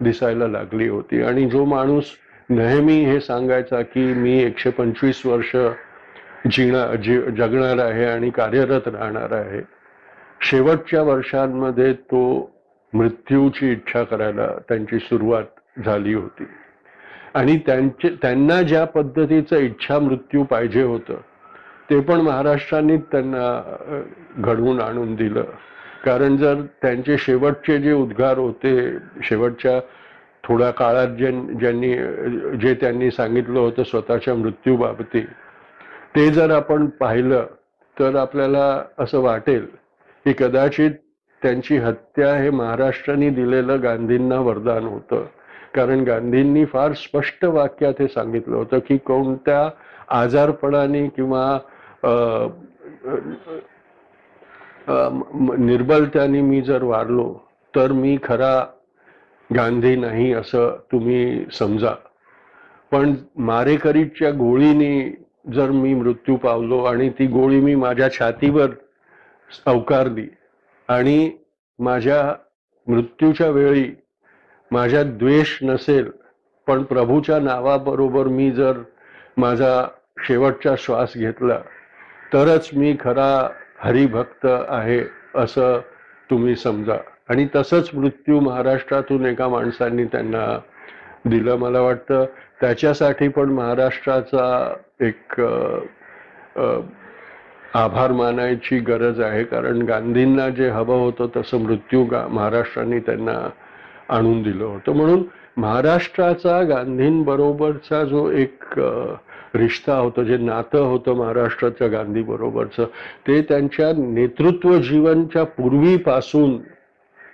दिसायला 0.00 0.46
लागली 0.46 0.88
होती. 0.88 1.22
आणि 1.22 1.48
जो 1.50 1.64
माणूस 1.64 2.10
नेहमी 2.50 2.98
हे 3.04 3.20
सांगायचा 3.20 3.82
की 3.82 4.04
मी 4.14 4.38
एकशे 4.42 4.70
पंचवीस 4.70 5.26
वर्ष 5.26 5.56
जिणा 6.50 6.94
जी 6.94 7.20
जगणार 7.22 7.78
आहे 7.78 8.04
आणि 8.04 8.30
कार्यरत 8.30 8.88
राहणार 8.88 9.32
आहे. 9.32 9.60
शेवटच्या 10.40 11.02
वर्षांमध्ये 11.02 11.92
तो 11.92 12.50
मृत्यूची 12.92 13.70
इच्छा 13.72 14.02
करायला 14.02 14.46
त्यांची 14.68 14.98
सुरुवात 14.98 15.80
झाली 15.84 16.14
होती. 16.14 16.44
आणि 17.34 17.56
त्यांचे 17.58 18.08
त्यांना 18.22 18.62
ज्या 18.62 18.84
पद्धतीचं 18.84 19.56
इच्छा 19.56 19.98
मृत्यू 19.98 20.42
पाहिजे 20.42 20.82
होतं 20.82 21.14
ते 21.90 22.00
पण 22.00 22.20
महाराष्ट्राने 22.20 22.96
त्यांना 22.96 23.76
घडवून 24.38 24.80
आणून 24.80 25.14
दिलं. 25.14 25.44
कारण 26.06 26.36
जर 26.36 26.60
त्यांचे 26.82 27.18
शेवटचे 27.18 27.78
जे 27.78 27.92
उद्गार 27.92 28.38
होते 28.38 28.98
शेवटच्या 29.22 29.80
थोड्या 30.44 30.70
काळात 30.70 31.08
जे 31.08 31.30
ज्यांनी 31.32 31.94
जे 32.58 32.74
त्यांनी 32.74 33.10
सांगितलं 33.10 33.58
होतं 33.58 33.82
स्वतःच्या 33.82 34.34
मृत्यूबाबतीत 34.34 35.24
ते 36.16 36.30
जर 36.30 36.50
आपण 36.50 36.86
पाहिलं 36.86 37.46
तर 37.98 38.16
आपल्याला 38.16 38.82
असं 38.98 39.20
वाटेल 39.20 39.66
की 40.26 40.32
कदाचित 40.38 40.90
त्यांची 41.42 41.76
हत्या 41.76 42.34
हे 42.36 42.50
महाराष्ट्राने 42.50 43.30
दिलेलं 43.30 43.82
गांधींना 43.82 44.38
वरदान 44.40 44.84
होतं. 44.84 45.24
कारण 45.74 46.04
गांधींनी 46.04 46.64
फार 46.64 46.92
स्पष्ट 46.92 47.44
वाक्यात 47.44 47.94
हे 48.00 48.08
सांगितलं 48.08 48.56
होतं 48.56 48.78
की 48.78 48.96
कोणत्या 48.96 49.68
आजारपणाने 50.08 51.08
किंवा 51.08 51.58
निर्बलतेने 54.88 56.40
मी 56.40 56.60
जर 56.62 56.82
वारलो 56.82 57.32
तर 57.74 57.92
मी 57.92 58.16
खरा 58.24 58.66
गांधी 59.50 59.96
नाही 59.96 60.32
असं 60.32 60.76
तुम्ही 60.92 61.44
समजा. 61.52 61.94
पण 62.90 63.14
मारेकरीच्या 63.36 64.30
गोळीने 64.30 65.24
जर 65.54 65.70
मी 65.70 65.94
मृत्यू 65.94 66.36
पावलो 66.36 66.82
आणि 66.84 67.08
ती 67.08 67.26
गोळी 67.26 67.60
मी 67.60 67.74
माझ्या 67.74 68.10
छातीवर 68.12 68.70
अवकारली 69.66 70.26
आणि 70.88 71.30
माझ्या 71.78 72.34
मृत्यूच्या 72.86 73.48
वेळी 73.50 73.90
माझ्या 74.70 75.02
द्वेष 75.02 75.58
नसेल 75.62 76.10
पण 76.66 76.82
प्रभूच्या 76.82 77.38
नावाबरोबर 77.38 78.26
मी 78.26 78.50
जर 78.50 78.78
माझा 79.36 79.86
शेवटचा 80.18 80.74
श्वास 80.78 81.12
घेतला 81.16 81.58
तरच 82.32 82.70
मी 82.72 82.96
खरा 83.00 83.48
हरिभक्त 83.78 84.46
आहे 84.68 85.00
असं 85.34 85.80
तुम्ही 86.30 86.56
समजा. 86.56 86.96
आणि 87.28 87.46
तसंच 87.56 87.90
मृत्यू 87.94 88.40
महाराष्ट्रातून 88.40 89.26
एका 89.26 89.48
माणसांनी 89.48 90.04
त्यांना 90.04 90.46
दिलं. 91.24 91.56
मला 91.56 91.80
वाटतं 91.80 92.24
त्याच्यासाठी 92.60 93.28
पण 93.28 93.50
महाराष्ट्राचा 93.50 94.74
एक 95.00 95.40
आभार 97.74 98.12
मानायची 98.12 98.78
गरज 98.78 99.20
आहे. 99.20 99.42
कारण 99.44 99.82
गांधींना 99.82 100.48
जे 100.48 100.68
हवं 100.68 101.00
होतं 101.00 101.26
तसं 101.36 101.62
मृत्यू 101.62 102.04
गा 102.04 102.26
महाराष्ट्राने 102.28 102.98
त्यांना 102.98 103.38
आणून 104.08 104.42
दिलं 104.42 104.64
होतं. 104.64 104.92
म्हणून 104.92 105.22
महाराष्ट्राचा 105.56 106.62
गांधींबरोबरचा 106.62 108.02
जो 108.04 108.28
एक 108.30 108.64
रिश्ता 109.56 109.96
होतं 109.96 110.24
जे 110.24 110.36
नातं 110.36 110.78
होतं 110.80 111.16
महाराष्ट्राच्या 111.16 111.88
गांधीबरोबरचं 111.88 112.84
ते 113.26 113.40
त्यांच्या 113.48 113.92
नेतृत्व 113.96 114.76
जीवनच्या 114.78 115.44
पूर्वीपासून 115.46 116.58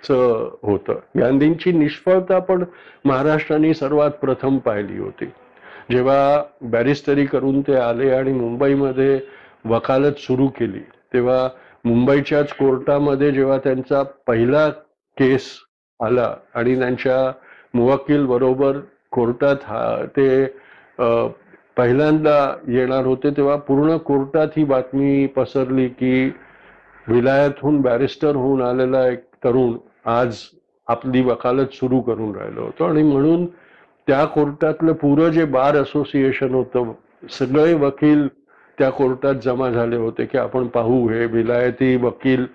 होतं. 0.03 0.93
गांधींची 1.19 1.71
निष्फळता 1.71 2.39
पण 2.39 2.63
महाराष्ट्राने 3.05 3.73
सर्वात 3.73 4.11
प्रथम 4.21 4.57
पाहिली 4.57 4.97
होती. 4.99 5.25
जेव्हा 5.91 6.43
बॅरिस्टरी 6.63 7.25
करून 7.25 7.61
ते 7.61 7.75
आले 7.75 8.09
आणि 8.15 8.33
मुंबईमध्ये 8.33 9.19
वकालत 9.65 10.19
सुरू 10.19 10.47
केली 10.57 10.79
तेव्हा 11.13 11.47
मुंबईच्याच 11.85 12.53
कोर्टामध्ये 12.53 13.31
जेव्हा 13.31 13.57
त्यांचा 13.63 14.01
पहिला 14.27 14.67
केस 15.17 15.49
आला 15.99 16.33
आणि 16.55 16.77
त्यांच्या 16.79 17.31
मुवक्कील 17.73 18.25
बरोबर 18.25 18.77
कोर्टात 19.11 19.63
हा 19.63 20.05
ते 20.17 20.43
पहिल्यांदा 21.77 22.55
येणार 22.67 23.05
होते 23.05 23.29
तेव्हा 23.29 23.55
पूर्ण 23.57 23.97
कोर्टात 23.97 24.47
ही 24.57 24.63
बातमी 24.63 25.25
पसरली 25.27 25.87
की 25.89 26.33
विलायतहून 27.07 27.81
बॅरिस्टर 27.81 28.35
होऊन 28.35 28.61
आलेला 28.61 29.07
एक 29.07 29.23
तरुण 29.43 29.77
आज 30.05 30.37
आपली 30.87 31.21
वकालत 31.21 31.73
सुरू 31.73 32.01
करून 32.01 32.35
राहिलो 32.35 32.61
होतो. 32.61 32.83
आणि 32.83 33.03
म्हणून 33.03 33.45
त्या 34.07 34.25
कोर्टातलं 34.25 34.93
पुरं 34.93 35.29
जे 35.29 35.45
बार 35.45 35.75
असोसिएशन 35.75 36.53
होतं 36.53 36.91
सगळे 37.29 37.73
वकील 37.73 38.27
त्या 38.77 38.89
कोर्टात 38.89 39.35
जमा 39.35 39.69
झाले 39.69 39.95
होते 39.95 40.25
की 40.25 40.37
आपण 40.37 40.67
पाहू 40.67 41.07
हे 41.09 41.25
विलायती 41.25 41.95
वकील 41.95 42.45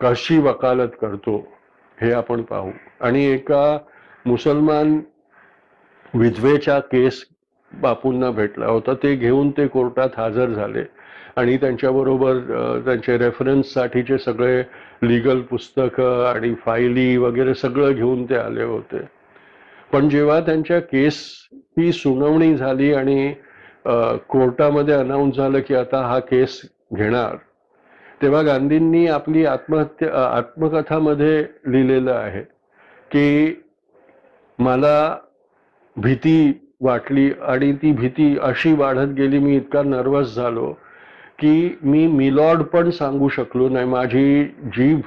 कशी 0.00 0.38
वकालत 0.38 0.88
करतो 1.00 1.36
हे 1.98 2.12
आपण 2.12 2.42
पाहू. 2.42 2.70
आणि 3.00 3.24
एका 3.24 3.78
मुसलमान 4.26 5.00
विधवेच्या 6.14 6.78
केस 6.80 7.24
बापूंना 7.72 8.30
भेटला 8.30 8.66
होता. 8.66 8.94
ते 8.94 9.14
घेऊन 9.16 9.50
ते 9.50 9.66
कोर्टात 9.68 10.18
हजर 10.18 10.50
झाले. 10.50 10.84
आणि 11.36 11.56
त्यांच्याबरोबर 11.56 12.38
त्यांचे 12.84 13.16
रेफरन्ससाठीचे 13.18 14.18
सगळे 14.18 14.62
लिगल 15.02 15.40
पुस्तकं 15.50 16.24
आणि 16.26 16.54
फायली 16.64 17.16
वगैरे 17.16 17.54
सगळं 17.54 17.92
घेऊन 17.94 18.24
ते 18.24 18.36
आले 18.36 18.62
होते. 18.62 19.00
पण 19.92 20.08
जेव्हा 20.08 20.40
त्यांच्या 20.40 20.78
केस 20.82 21.20
ही 21.78 21.92
सुनावणी 21.92 22.54
झाली 22.56 22.92
आणि 22.94 23.32
कोर्टामध्ये 24.28 24.94
अनाऊन्स 24.94 25.36
झालं 25.36 25.60
की 25.68 25.74
आता 25.74 26.00
हा 26.06 26.18
केस 26.20 26.60
घेणार 26.94 27.36
तेव्हा 28.22 28.42
गांधींनी 28.42 29.06
आपली 29.06 29.44
आत्महत्या 29.46 30.24
आत्मकथामध्ये 30.26 31.42
लिहिलेलं 31.66 32.12
आहे 32.12 32.42
की 33.10 33.54
मला 34.58 35.16
भीती 35.96 36.52
वाटली 36.80 37.30
आणि 37.42 37.72
ती 37.72 37.92
भीती 37.92 38.36
अशी 38.42 38.72
वाढत 38.72 39.12
गेली 39.16 39.38
मी 39.38 39.56
इतका 39.56 39.82
नर्वस 39.82 40.34
झालो 40.36 40.72
की 41.38 41.78
मी 41.82 42.06
मिलॉर्ड 42.06 42.62
पण 42.62 42.90
सांगू 42.90 43.28
शकलो 43.28 43.68
नाही. 43.68 43.86
माझी 43.86 44.44
जीभ 44.76 45.00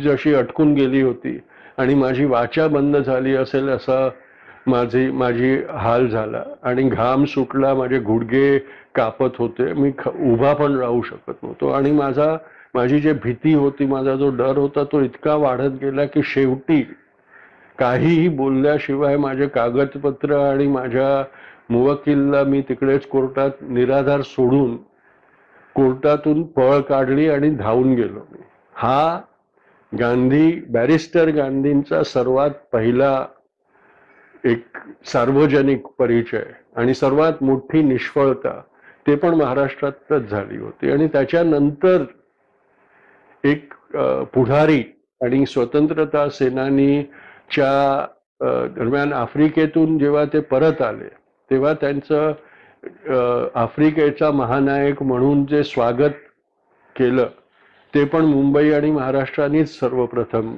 जशी 0.00 0.34
अटकून 0.34 0.72
गेली 0.74 1.00
होती 1.00 1.38
आणि 1.78 1.94
माझी 1.94 2.24
वाचा 2.24 2.66
बंद 2.68 2.96
झाली 2.96 3.34
असेल 3.34 3.68
असा 3.68 4.08
माझी 4.66 5.10
माझी 5.10 5.54
हाल 5.70 6.06
झाला 6.08 6.42
आणि 6.62 6.82
घाम 6.82 7.24
सुटला 7.24 7.74
माझे 7.74 7.98
गुडघे 7.98 8.58
कापत 8.94 9.36
होते. 9.38 9.72
मी 9.72 9.90
ख- 9.98 10.16
उभा 10.32 10.52
पण 10.54 10.76
राहू 10.76 11.02
शकत 11.02 11.42
नव्हतो 11.42 11.68
आणि 11.68 11.92
माझा 11.92 12.36
माझी 12.74 12.98
जी 13.00 13.12
भीती 13.12 13.52
होती 13.52 13.86
माझा 13.86 14.14
जो 14.14 14.30
डर 14.30 14.56
होता 14.56 14.84
तो 14.84 15.00
इतका 15.00 15.34
वाढत 15.34 15.78
गेला 15.82 16.04
की 16.04 16.20
शेवटी 16.24 16.82
काहीही 17.78 18.28
बोलल्याशिवाय 18.28 19.16
माझे 19.16 19.46
कागदपत्र 19.48 20.36
आणि 20.40 20.66
माझ्या 20.66 21.24
मुवकिलला 21.70 22.42
मी 22.44 22.60
तिकडेच 22.68 23.06
कोर्टात 23.06 23.62
निराधार 23.62 24.20
सोडून 24.22 24.76
कोर्टातून 25.76 26.42
पळ 26.52 26.80
काढली 26.80 27.28
आणि 27.30 27.50
धावून 27.50 27.94
गेलो 27.94 28.20
मी. 28.32 28.42
हा 28.74 29.20
गांधी 29.92 30.52
बॅरिस्टर 30.68 31.28
गांधींचा 31.30 32.02
सर्वात 32.02 32.50
पहिला 32.72 33.26
एक 34.44 34.78
सार्वजनिक 35.06 35.86
परिचय 35.98 36.44
आणि 36.76 36.94
सर्वात 36.94 37.42
मोठी 37.42 37.82
निष्फळता 37.82 38.60
ते 39.06 39.14
पण 39.16 39.34
महाराष्ट्रातच 39.34 40.30
झाली 40.30 40.56
होती. 40.58 40.90
आणि 40.92 41.06
त्याच्यानंतर 41.12 42.04
एक 43.44 43.74
पुढारी 44.34 44.82
आणि 45.20 45.44
स्वतंत्रता 45.46 46.28
सेनानी 46.28 47.02
च्या 47.50 48.06
दरम्यान 48.76 49.12
आफ्रिकेतून 49.12 49.98
जेव्हा 49.98 50.24
ते 50.32 50.40
परत 50.50 50.82
आले 50.82 51.08
तेव्हा 51.50 51.72
त्यांचं 51.80 52.32
आफ्रिकेचा 53.54 54.30
महानायक 54.30 55.02
म्हणून 55.02 55.44
जे 55.46 55.62
स्वागत 55.64 56.10
केलं 56.96 57.28
ते 57.94 58.04
पण 58.04 58.24
मुंबई 58.24 58.70
आणि 58.72 58.90
महाराष्ट्रानेच 58.90 59.78
सर्वप्रथम 59.78 60.54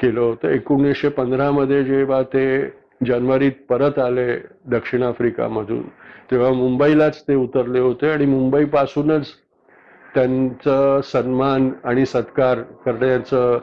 केलं 0.00 0.20
होतं. 0.20 0.48
एकोणीसशे 0.48 1.08
पंधरामध्ये 1.08 1.82
जेव्हा 1.84 2.22
ते 2.32 2.44
जानेवारीत 3.06 3.52
परत 3.68 3.98
आले 3.98 4.36
दक्षिण 4.70 5.02
आफ्रिकामधून 5.02 5.82
तेव्हा 6.30 6.50
मुंबईलाच 6.52 7.22
ते 7.28 7.34
उतरले 7.34 7.80
होते 7.80 8.10
आणि 8.10 8.26
मुंबईपासूनच 8.26 9.32
त्यांचं 10.14 11.00
सन्मान 11.04 11.70
आणि 11.84 12.06
सत्कार 12.06 12.60
करण्याचं 12.84 13.58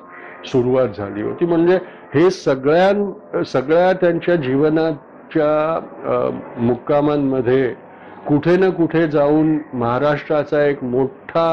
सुरुवात 0.45 0.97
झाली 0.97 1.21
होती. 1.21 1.45
म्हणजे 1.45 1.77
हे 2.13 2.29
सगळ्यां 2.31 3.43
सगळ्या 3.45 3.91
त्यांच्या 4.01 4.35
जीवनाच्या 4.35 5.49
मुक्कामांमध्ये 6.59 7.73
कुठे 8.27 8.55
ना 8.57 8.69
कुठे 8.69 9.07
जाऊन 9.07 9.57
महाराष्ट्राचा 9.73 10.63
एक 10.65 10.83
मोठा 10.83 11.49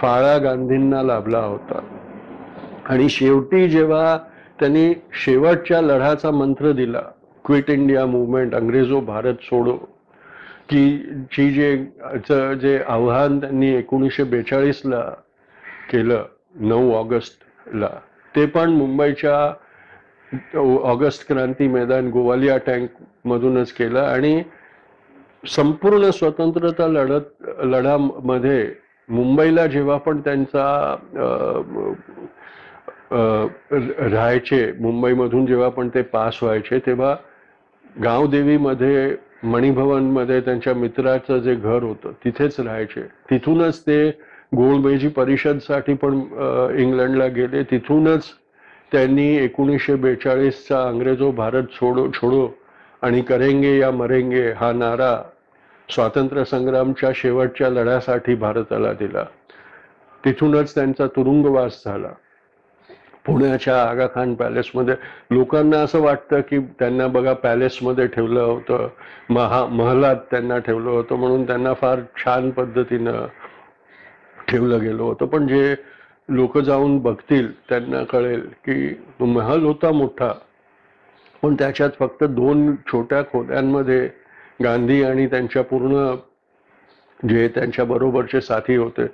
फाळा 0.00 0.36
गांधींना 0.38 1.02
लाभला 1.02 1.38
होता. 1.38 1.80
आणि 2.88 3.08
शेवटी 3.08 3.68
जेव्हा 3.68 4.16
त्यांनी 4.60 4.92
शेवटच्या 5.24 5.80
लढाचा 5.80 6.30
मंत्र 6.30 6.72
दिला 6.72 7.00
क्विट 7.44 7.70
इंडिया 7.70 8.04
मुवमेंट 8.06 8.54
अंग्रेजो 8.54 9.00
भारत 9.00 9.42
सोडो 9.42 9.76
की 10.68 10.98
ची 11.32 11.50
जे 11.50 11.76
जे 12.60 12.78
आव्हान 12.88 13.38
त्यांनी 13.40 13.72
एकोणीसशे 13.74 14.24
बेचाळीसला 14.24 15.00
केलं 15.90 16.24
नऊ 16.60 16.92
ऑगस्टला 16.94 17.88
ते 18.34 18.46
पण 18.46 18.70
मुंबईच्या 18.72 19.52
ऑगस्ट 20.56 21.26
क्रांती 21.28 21.68
मैदान 21.68 22.08
गोवालिया 22.10 22.56
टँक 22.66 22.90
मधूनच 23.24 23.72
केलं 23.72 24.00
आणि 24.00 24.42
संपूर्ण 25.46 26.10
स्वतंत्रता 26.10 26.86
लढत 26.88 27.48
लढामध्ये 27.64 28.70
मुंबईला 29.08 29.66
जेव्हा 29.66 29.96
पण 29.98 30.20
त्यांचा 30.20 30.94
राहायचे 33.12 34.72
मुंबईमधून 34.80 35.46
जेव्हा 35.46 35.68
पण 35.68 35.88
ते 35.94 36.02
पास 36.02 36.38
व्हायचे 36.42 36.78
तेव्हा 36.86 37.14
गावदेवीमध्ये 38.02 39.14
मणिभवनमध्ये 39.42 40.40
त्यांच्या 40.40 40.74
मित्राचं 40.74 41.38
जे 41.38 41.54
घर 41.54 41.82
होतं 41.82 42.12
तिथेच 42.24 42.58
राहायचे. 42.60 43.02
तिथूनच 43.30 43.80
ते 43.86 44.08
गोळमेजी 44.56 45.08
परिषदसाठी 45.08 45.94
पण 45.94 46.20
इंग्लंडला 46.78 47.26
गेले. 47.26 47.62
तिथूनच 47.62 48.30
त्यांनी 48.92 49.36
एकोणीसशे 49.36 49.94
बेचाळीसचा 49.94 50.82
अंग्रेजो 50.88 51.30
भारत 51.30 51.62
छोडो 51.74 52.10
छोडो 52.10 52.48
आणि 53.02 53.20
करेंगे 53.20 53.78
या 53.78 53.90
मरेंगे 53.90 54.50
हा 54.50 54.72
नारा 54.72 55.22
स्वातंत्र्य 55.88 56.44
संग्रामच्या 56.44 57.10
शेवटच्या 57.14 57.70
लढ्यासाठी 57.70 58.34
भारताला 58.34 58.92
दिला. 58.92 59.24
तिथूनच 60.24 60.74
त्यांचा 60.74 61.06
तुरुंगवास 61.06 61.82
झाला. 61.86 62.08
पुण्याच्या 63.26 63.82
आगा 63.82 64.06
खान 64.06 64.34
पॅलेसमध्ये 64.34 64.94
लोकांना 65.30 65.78
असं 65.78 66.00
वाटतं 66.00 66.40
की 66.40 66.58
त्यांना 66.58 67.06
बघा 67.06 67.32
पॅलेसमध्ये 67.32 68.06
ठेवलं 68.06 68.40
होतं 68.40 68.88
महा 69.30 69.64
महलात 69.66 70.16
त्यांना 70.30 70.58
ठेवलं 70.58 70.90
होतं 70.90 71.14
म्हणून 71.14 71.46
त्यांना 71.46 71.74
फार 71.74 72.00
छान 72.16 72.50
पद्धतीनं 72.50 73.26
ठेवलं 74.48 74.80
गेलं 74.80 75.02
होतं. 75.02 75.26
पण 75.26 75.46
जे 75.46 75.74
लोक 76.28 76.58
जाऊन 76.58 76.98
बघतील 76.98 77.50
त्यांना 77.68 78.02
कळेल 78.04 78.40
की 78.66 78.94
महल 79.20 79.64
होता 79.64 79.90
मोठा. 79.92 80.32
पण 81.42 81.54
त्याच्यात 81.54 81.90
फक्त 81.98 82.24
दोन 82.24 82.74
छोट्या 82.86 83.22
खोल्यांमध्ये 83.22 84.08
गांधी 84.64 85.02
आणि 85.02 85.26
त्यांच्या 85.26 85.62
पूर्ण 85.64 86.14
जे 87.28 87.48
त्यांच्या 87.48 87.84
बरोबरचे 87.84 88.40
साथी 88.40 88.76
होते 88.76 89.06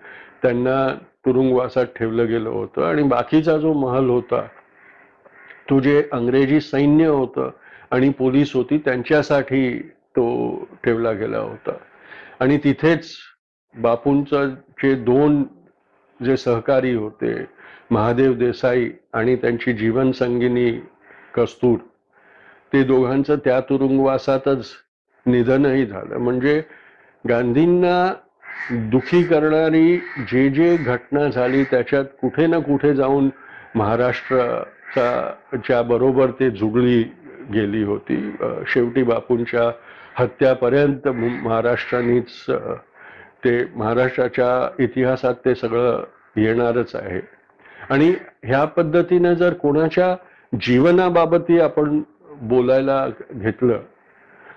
त्यांना 0.43 0.87
तुरुंगवासात 1.27 1.87
ठेवलं 1.97 2.27
गेलं 2.27 2.49
होतं. 2.49 2.83
आणि 2.83 3.03
बाकीचा 3.03 3.57
जो 3.59 3.73
महल 3.73 4.09
होता 4.09 4.47
तो 5.71 5.81
जे 5.81 6.03
अंग्रेजी 6.13 6.61
सैन्य 6.61 7.07
होतं 7.07 7.51
आणि 7.91 8.09
पोलीस 8.09 8.55
होती 8.55 8.79
त्यांच्यासाठी 8.79 9.79
तो 10.17 10.29
ठेवला 10.85 11.13
गेला 11.13 11.39
होता. 11.39 11.73
आणि 12.41 12.59
तिथेच 12.65 13.11
बापूंचा 13.75 14.45
जे 14.83 14.95
दोन 14.95 15.43
जे 16.21 16.37
सहकारी 16.37 16.95
होते 16.95 17.35
महादेव 17.91 18.33
देसाई 18.35 18.89
आणि 19.13 19.37
त्यांची 19.37 19.73
जीवनसंगिनी 19.73 20.71
कस्तूर 21.35 21.79
ते 22.73 22.83
दोघांचं 22.85 23.37
त्या 23.45 23.61
तुरुंगवासातच 23.61 24.73
निधनही 25.27 25.87
झालं. 25.87 26.17
म्हणजे 26.19 26.63
गांधींना 27.25 28.13
दुखी 28.93 29.23
करणारी 29.23 29.97
जे 30.31 30.49
जे 30.51 30.77
घटना 30.77 31.29
झाली 31.29 31.63
त्याच्यात 31.65 32.05
कुठे 32.21 32.47
ना 32.47 32.59
कुठे 32.59 32.95
जाऊन 32.95 33.29
महाराष्ट्राचा 33.75 35.59
च्या 35.67 35.83
बरोबर 35.83 36.31
ते 36.31 36.51
जुगली 36.51 37.03
गेली 37.53 37.83
होती. 37.83 38.17
शेवटी 38.67 39.03
बापूंच्या 39.03 39.71
हत्यापर्यंत 40.15 41.09
महाराष्ट्रानीच 41.09 41.45
महाराष्ट्रानेच 41.45 42.45
ते 43.43 43.65
महाराष्ट्राच्या 43.75 44.83
इतिहासात 44.83 45.35
ते 45.45 45.55
सगळं 45.55 46.03
येणारच 46.37 46.95
आहे. 46.97 47.21
आणि 47.91 48.13
ह्या 48.45 48.65
पद्धतीनं 48.67 49.35
जर 49.35 49.53
कोणाच्या 49.55 50.15
जीवनाबाबतही 50.53 51.59
आपण 51.61 52.01
बोलायला 52.49 53.07
घेतलं 53.33 53.81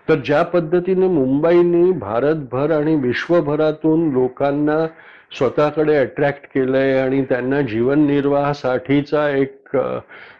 तर 0.10 0.16
ज्या 0.26 0.42
पद्धतीने 0.44 1.08
मुंबईने 1.08 1.92
भारतभर 2.00 2.72
आणि 2.72 2.96
विश्वभरातून 2.96 4.10
लोकांना 4.14 4.86
स्वतःकडे 5.38 5.96
अट्रॅक्ट 5.98 6.46
केलंय 6.54 6.98
आणि 7.00 7.22
त्यांना 7.24 7.62
जीवन 7.62 8.06
निर्वाहासाठीचा 8.08 9.30
एक 9.30 9.76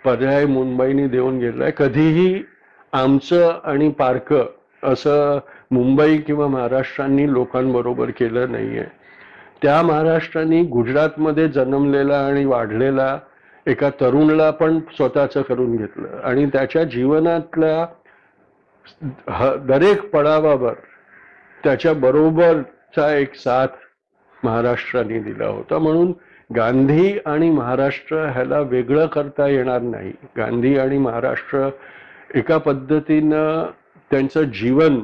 पर्याय 0.06 0.46
मुंबईने 0.46 1.08
देऊन 1.08 1.38
गेलाय 1.40 1.72
कधीही 1.78 2.44
आमचं 2.94 3.60
आणि 3.64 3.90
पारकं 3.90 4.46
असं 4.84 5.40
मुंबई 5.72 6.18
किंवा 6.18 6.48
महाराष्ट्रांनी 6.48 7.32
लोकांबरोबर 7.34 8.10
केलं 8.10 8.52
नाहीये. 8.52 8.84
त्या 9.62 9.82
महाराष्ट्रांनी 9.82 10.62
गुजरातमध्ये 10.64 11.48
जन्मलेला 11.48 12.18
आणि 12.20 12.46
वाढलेला 12.46 13.18
एका 13.68 13.90
तरुणला 14.02 14.50
पण 14.52 14.80
स्वतःचं 14.80 15.42
करून 15.42 15.76
घेतलं. 15.76 16.08
आणि 16.24 16.46
त्याच्या 16.46 16.84
जीवनातल्या 16.84 17.86
दरेक 19.68 20.10
पडावावर 20.12 20.74
त्याच्या 21.64 21.94
बरोबरचा 21.94 23.12
एक 23.16 23.36
साथ 23.36 23.68
महाराष्ट्राने 24.44 25.20
दिला 25.20 25.48
होता. 25.48 25.78
म्हणून 25.78 26.14
गांधी 26.56 27.18
आणि 27.26 27.50
महाराष्ट्र 27.50 28.26
ह्याला 28.28 28.60
वेगळं 28.60 29.06
करता 29.06 29.48
येणार 29.48 29.82
नाही. 29.82 30.12
गांधी 30.38 30.78
आणि 30.78 30.98
महाराष्ट्र 30.98 31.70
एका 32.36 32.58
पद्धतीनं 32.58 33.66
त्यांचं 34.12 34.44
जीवन 34.44 35.00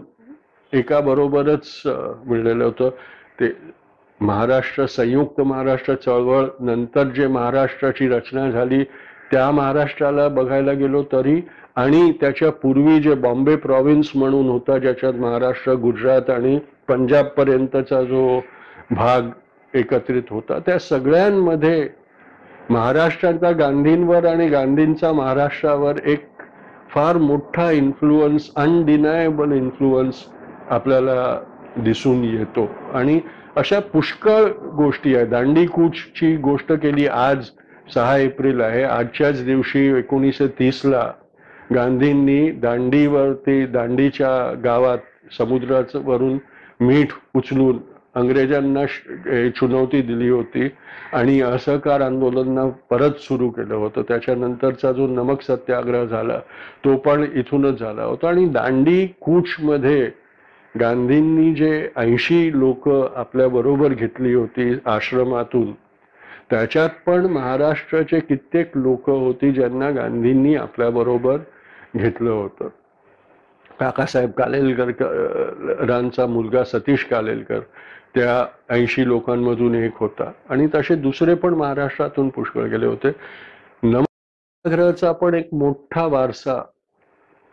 एका 0.74 1.00
बरोबरच 1.00 1.82
मिळलेलं 1.86 2.64
होतं. 2.64 2.90
ते 3.40 3.52
महाराष्ट्र 4.20 4.86
संयुक्त 4.86 5.42
महाराष्ट्र 5.42 5.94
चळवळ 5.96 6.46
नंतर 6.60 7.08
जे 7.08 7.28
महाराष्ट्राची 7.28 8.08
रचना 8.10 8.50
झाली 8.52 8.84
त्या 9.32 9.50
महाराष्ट्राला 9.52 10.28
बघायला 10.28 10.72
गेलो 10.72 11.02
तरी 11.12 11.42
आणि 11.76 12.12
त्याच्या 12.22 12.52
पूर्वी 12.52 13.00
जे 13.00 13.14
बॉम्बे 13.16 13.56
प्रॉव्हिन्स 13.56 14.12
म्हणून 14.16 14.48
होता 14.50 14.78
ज्याच्यात 14.78 15.14
महाराष्ट्र 15.14 15.74
गुजरात 15.74 16.30
आणि 16.30 16.58
पंजाब 16.88 17.26
पर्यंतचा 17.28 18.02
जो 18.04 18.40
भाग 18.92 19.30
एकत्रित 19.74 20.32
होता 20.32 20.60
त्या 20.60 20.78
सगळ्यांमध्ये 20.80 21.88
महाराष्ट्राचा 22.70 23.52
गांधींवर 23.52 24.26
आणि 24.26 24.48
गांधींचा 24.48 25.12
महाराष्ट्रावर 25.12 26.00
एक 26.06 26.26
फार 26.90 27.18
मोठा 27.18 27.70
इन्फ्लुअन्स 27.72 28.50
अनडिनायबल 28.56 29.52
इन्फ्लुअन्स 29.52 30.26
आपल्याला 30.70 31.40
दिसून 31.78 32.24
येतो. 32.24 32.70
आणि 32.94 33.20
अशा 33.56 33.80
पुष्कळ 33.94 34.52
गोष्टी 34.78 35.16
आहेत. 35.16 35.28
दांडी 35.28 35.66
कूचची 35.66 36.36
गोष्ट 36.38 36.72
केली 36.74 37.08
आज 37.08 37.46
सहा 37.94 38.18
एप्रिल 38.18 38.62
आहे. 38.62 38.84
आजच्याच 38.84 39.44
दिवशी 39.46 39.86
एकोणीसशे 39.98 40.48
तीसला 40.60 41.12
गांधींनी 41.76 42.50
दांडीवरती 42.52 43.66
दांडीच्या 43.66 44.62
गावात 44.64 44.98
समुद्राचं 45.38 46.04
वरून 46.06 46.38
मीठ 46.80 47.08
उचलून 47.36 47.80
अंग्रेजांना 48.16 48.86
चुनौती 48.86 49.50
चुनवती 49.50 50.02
दिली 50.02 50.30
होती. 50.30 50.68
आणि 51.14 51.40
असहकार 51.42 52.02
आंदोलन 52.02 52.68
परत 52.90 53.20
सुरू 53.20 53.50
केलं 53.50 53.76
होतं. 53.76 54.02
त्याच्यानंतरचा 54.08 54.92
जो 54.92 55.08
नमक 55.08 55.42
सत्याग्रह 55.42 56.06
झाला 56.06 56.38
तो 56.86 56.96
पण 56.96 57.26
इथूनच 57.36 57.80
झाला 57.80 58.04
होता. 58.04 58.28
आणि 58.30 58.46
दांडी 58.46 59.06
कूचमध्ये 59.22 60.10
गांधींनी 60.80 61.54
जे 61.54 61.90
ऐंशी 61.96 62.60
लोक 62.60 62.90
आपल्या 63.16 63.48
बरोबर 63.48 63.94
घेतली 63.94 64.34
होती 64.34 64.78
आश्रमातून 64.86 65.72
त्याच्यात 66.50 66.90
पण 67.06 67.26
महाराष्ट्राचे 67.26 68.20
कित्येक 68.20 68.72
लोक 68.76 69.10
होती 69.10 69.52
ज्यांना 69.52 69.90
गांधींनी 69.90 70.56
आपल्याबरोबर 70.56 71.38
घेतलं 71.96 72.30
होतं. 72.30 72.68
काकासाहेब 73.80 74.32
कालेलकर 74.32 74.92
रांचा 75.88 76.26
मुलगा 76.26 76.64
सतीश 76.64 77.04
कालेलकर 77.04 77.60
त्या 78.16 78.46
ऐंशी 78.70 79.08
लोकांमधून 79.08 79.76
एक 79.76 79.92
होता. 79.96 80.32
आणि 80.50 80.68
तसे 80.76 80.96
दुसरे 80.96 81.34
पण 81.34 81.54
महाराष्ट्रातून 81.54 82.30
पुष्कळ 82.30 82.62
गेले 82.62 82.86
होते. 82.86 83.12
नवग्रहाचा 83.84 85.12
पण 85.12 85.34
एक 85.34 85.54
मोठा 85.54 86.06
वारसा 86.06 86.64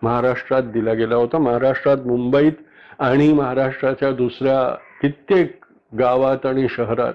महाराष्ट्रात 0.02 0.62
दिला 0.62 0.92
गेला 0.92 1.14
होता. 1.14 1.38
महाराष्ट्रात 1.38 1.98
मुंबईत 2.06 2.52
आणि 2.98 3.32
महाराष्ट्राच्या 3.32 4.10
दुसऱ्या 4.12 4.68
कित्येक 5.02 5.64
गावात 5.98 6.46
आणि 6.46 6.66
शहरात 6.70 7.14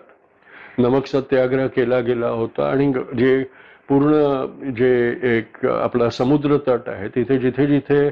नमक 0.78 1.06
सत्याग्रह 1.06 1.68
केला 1.68 2.00
गेला 2.00 2.28
होता 2.28 2.70
आणि 2.70 2.92
जे 3.18 3.44
पूर्ण 3.90 4.72
जे 4.72 5.20
एक 5.24 5.66
आपला 5.66 6.10
समुद्र 6.10 6.58
तट 6.58 6.90
आहे 6.90 7.08
तिथे 7.08 7.38
जिथे 7.38 7.66
जिथे 7.68 8.10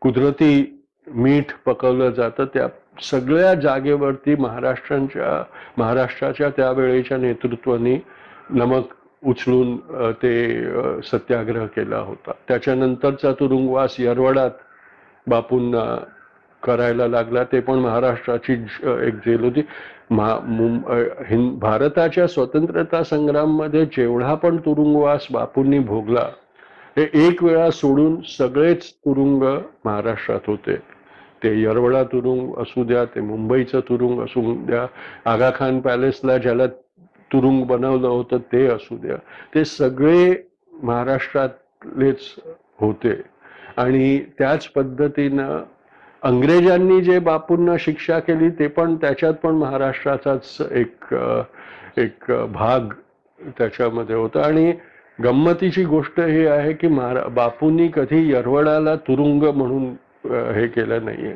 कुदरती 0.00 0.80
मीठ 1.06 1.44
पकवलं 1.66 2.10
जातं 2.10 2.44
त्या 2.44 2.66
सगळ्या 3.02 3.54
जागेवरती 3.54 4.34
महाराष्ट्रांच्या 4.34 5.42
महाराष्ट्राच्या 5.78 6.50
त्यावेळेच्या 6.50 7.18
नेतृत्वाने 7.18 8.02
नमक 8.50 8.94
उचलून 9.26 9.76
ते 10.12 10.64
सत्याग्रह 11.02 11.66
केला 11.66 11.98
होता. 11.98 12.32
त्याच्यानंतरचा 12.48 13.32
तुरुंगवास 13.32 13.96
यरवडात 13.98 14.50
बापूंना 15.26 16.04
करायला 16.62 17.06
लागला 17.08 17.42
ते 17.52 17.60
पण 17.60 17.78
महाराष्ट्राची 17.78 18.52
एक 19.06 19.14
जेल 19.26 19.44
होती. 19.44 19.60
हिंद 21.28 21.58
भारताच्या 21.60 22.26
स्वतंत्रता 22.26 23.02
संग्राममध्ये 23.04 23.84
जेवढा 23.96 24.34
पण 24.34 24.56
तुरुंगवास 24.64 25.26
बापूंनी 25.32 25.78
भोगला 25.78 26.28
हे 26.96 27.08
एक 27.26 27.42
वेळा 27.44 27.70
सोडून 27.70 28.20
सगळेच 28.28 28.90
तुरुंग 28.94 29.42
महाराष्ट्रात 29.84 30.46
होते. 30.46 30.74
ते 31.42 31.60
यरवडा 31.62 32.02
तुरुंग 32.04 32.52
असू 32.62 32.84
द्या 32.84 33.04
ते 33.14 33.20
मुंबईचं 33.20 33.80
तुरुंग 33.88 34.20
असू 34.20 34.54
द्या 34.66 34.86
आगा 35.30 35.50
खान 35.56 35.80
पॅलेसला 35.80 36.36
ज्याला 36.38 36.66
तुरुंग 37.32 37.62
बनवलं 37.66 38.08
होतं 38.08 38.38
ते 38.52 38.66
असू 38.66 38.96
द्या 38.96 39.16
ते 39.54 39.64
सगळे 39.64 40.34
महाराष्ट्रातलेच 40.82 42.34
होते. 42.80 43.20
आणि 43.76 44.18
त्याच 44.38 44.66
पद्धतीनं 44.68 45.60
अंग्रेजांनी 46.22 47.00
जे 47.02 47.18
बापूंना 47.18 47.74
शिक्षा 47.80 48.18
केली 48.20 48.48
ते 48.58 48.66
पण 48.68 48.94
त्याच्यात 48.94 49.34
पण 49.42 49.54
महाराष्ट्राचाच 49.56 50.56
एक 50.70 51.14
एक 51.98 52.30
भाग 52.52 52.92
त्याच्यामध्ये 53.58 54.16
होता. 54.16 54.42
आणि 54.42 54.72
गंमतीची 55.18 55.84
गोष्ट 55.84 56.20
ही 56.20 56.46
आहे 56.46 56.72
की 56.72 56.88
महारा 56.88 57.22
बापूंनी 57.34 57.88
कधी 57.94 58.30
यरवडाला 58.32 58.94
तुरुंग 59.08 59.42
म्हणून 59.56 59.84
हे 60.54 60.66
केलं 60.66 61.04
नाहीये. 61.04 61.34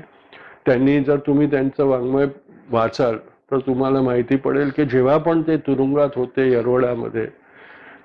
त्यांनी 0.67 1.01
जर 1.05 1.17
तुम्ही 1.27 1.51
त्यांचं 1.51 1.85
वाङ्मय 1.87 2.27
वाचाल 2.71 3.17
तर 3.51 3.59
तुम्हाला 3.67 4.01
माहिती 4.03 4.37
पडेल 4.37 4.71
की 4.77 4.85
जेव्हा 4.85 5.17
पण 5.19 5.43
ते 5.43 5.57
तुरुंगात 5.67 6.17
होते 6.17 6.51
यरवडामध्ये 6.53 7.27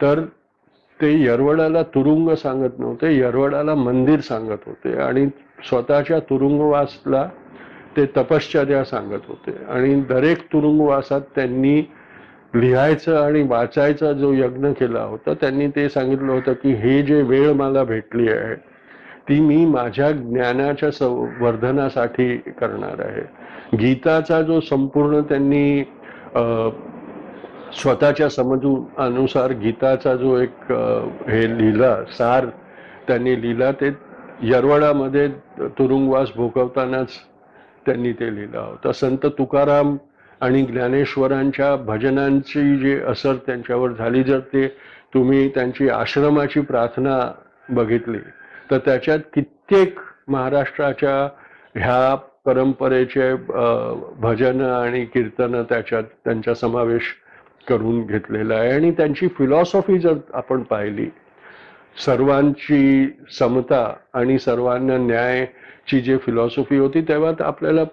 तर 0.02 0.20
ते 1.00 1.12
यरवडाला 1.24 1.82
तुरुंग 1.96 2.30
सांगत 2.36 2.80
नव्हते 2.80 3.16
यरवडाला 3.18 3.76
मंदिर 3.76 4.20
सांगत 4.20 4.66
होते 4.66 4.98
आणि 5.02 5.26
स्वतःच्या 5.70 6.20
तुरुंगवासला 6.20 7.28
ते 7.98 8.06
तपश्चर्या 8.18 8.84
सांगत 8.84 9.28
होते. 9.28 9.52
आणि 9.70 9.94
दरेक 10.10 10.42
तुरुंगवासात 10.54 11.22
त्यांनी 11.36 11.82
लिहायचं 12.56 13.18
आणि 13.18 13.42
वाचायचा 13.50 14.12
जो 14.14 14.32
यज्ञ 14.34 14.72
केला 14.72 15.02
होता 15.02 15.34
त्यांनी 15.34 15.68
ते 15.68 15.88
सांगितलं 15.90 16.32
होतं 16.32 16.54
की 16.54 16.74
हे 16.74 17.02
जे 17.02 17.22
वेळ 17.22 17.52
मला 17.54 17.84
भेटली 17.84 18.28
आहे 18.30 18.56
ती 19.30 19.40
मी 19.40 19.66
माझ्या 19.66 20.12
ज्ञानाच्या 20.12 20.92
संवर्धनासाठी 20.92 22.36
करणार 22.60 23.06
आहे. 23.06 23.22
गीताचा 23.78 24.42
जो 24.42 24.60
संपूर्ण 24.60 25.22
त्यांनी 25.22 25.84
स्वतःच्या 27.74 28.30
समजू 28.30 28.76
अनुसार 28.98 29.52
गीताचा 29.54 30.16
जो 30.16 30.38
एक 30.38 30.72
हे 31.30 31.48
लिहिला 31.58 31.96
सार 32.18 32.46
त्यांनी 33.08 33.42
लिहिला 33.42 33.72
ते 33.72 33.90
यरवडामध्ये 34.44 35.28
तुरुंगवास 35.78 36.32
भोगवतानाच 36.36 37.18
त्यांनी 37.86 38.12
ते 38.14 38.34
लिहिलं 38.36 38.60
होतं. 38.60 38.92
संत 38.92 39.26
तुकाराम 39.38 39.96
आणि 40.42 40.62
ज्ञानेश्वरांच्या 40.66 41.76
भजनांची 41.76 42.76
जे 42.80 43.00
असर 43.08 43.36
त्यांच्यावर 43.46 43.92
झाली 43.92 44.24
जर 44.24 44.40
ते 44.54 44.68
तुम्ही 45.14 45.48
त्यांची 45.56 45.90
आश्रमाची 45.90 46.62
प्रार्थना 46.62 47.20
बघितली 47.70 48.18
तर 48.72 48.78
त्याच्यात 48.78 49.20
कित्येक 49.34 50.00
महाराष्ट्राच्या 50.28 51.16
ह्या 51.76 52.16
परंपरेचे 52.46 53.34
भजन 54.22 54.62
आणि 54.62 55.04
कीर्तन 55.06 55.62
त्याच्यात 55.64 56.04
त्यांचा 56.26 56.54
समावेश 56.54 57.14
करून 57.68 58.06
घेतलेला 58.06 58.56
आहे. 58.56 58.72
आणि 58.72 58.92
त्यांची 58.92 59.28
फिलॉसॉफी 59.38 59.98
जर 60.00 60.14
आपण 60.34 60.62
पाहिली 60.64 61.10
सर्वांची 62.06 63.08
समता 63.40 63.86
आणि 64.14 64.38
सर्वांना 64.40 64.98
न्यायची 64.98 66.00
जी 66.02 66.18
फिलॉसॉफी 66.18 66.78
होती 66.78 67.02
तेव्हा 67.02 67.32
आपल्याला 67.46 67.84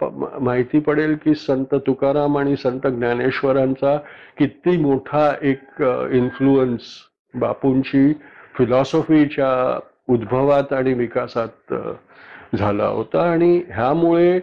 माहिती 0.40 0.78
पडेल 0.78 1.16
की 1.24 1.34
संत 1.34 1.74
तुकाराम 1.86 2.38
आणि 2.38 2.56
संत 2.56 2.86
ज्ञानेश्वरांचा 2.86 3.96
किती 4.38 4.76
मोठा 4.76 5.30
एक 5.42 5.82
इन्फ्लुअन्स 6.12 6.82
बापूंची 7.34 8.12
फिलॉसॉफीच्या 8.58 9.78
उद्भवात 10.08 10.72
आणि 10.72 10.92
विकासात 10.94 11.74
झाला 12.56 12.86
होता. 12.86 13.30
आणि 13.30 13.62
ह्यामुळे 13.68 14.40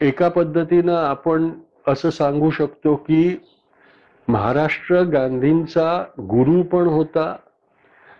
एका 0.00 0.28
पद्धतीनं 0.28 0.94
आपण 0.94 1.48
असं 1.86 2.10
सांगू 2.10 2.50
शकतो 2.50 2.94
की 2.96 3.36
महाराष्ट्र 4.28 5.02
गांधींचा 5.02 6.04
गुरु 6.20 6.62
पण 6.62 6.86
होता 6.86 7.34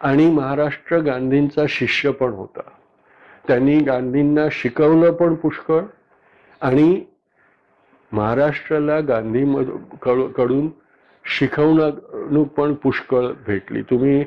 आणि 0.00 0.28
महाराष्ट्र 0.30 0.98
गांधींचा 0.98 1.64
शिष्य 1.68 2.10
पण 2.10 2.32
होता. 2.32 2.60
त्यांनी 3.48 3.78
गांधींना 3.80 4.46
शिकवलं 4.52 5.12
पण 5.12 5.34
पुष्कळ 5.34 5.80
आणि 6.60 7.04
महाराष्ट्राला 8.12 8.98
गांधी 9.00 9.44
कडून 10.02 10.68
शिकवण 11.24 12.42
पण 12.56 12.74
पुष्कळ 12.74 13.26
भेटली. 13.46 13.82
तुम्ही 13.82 14.22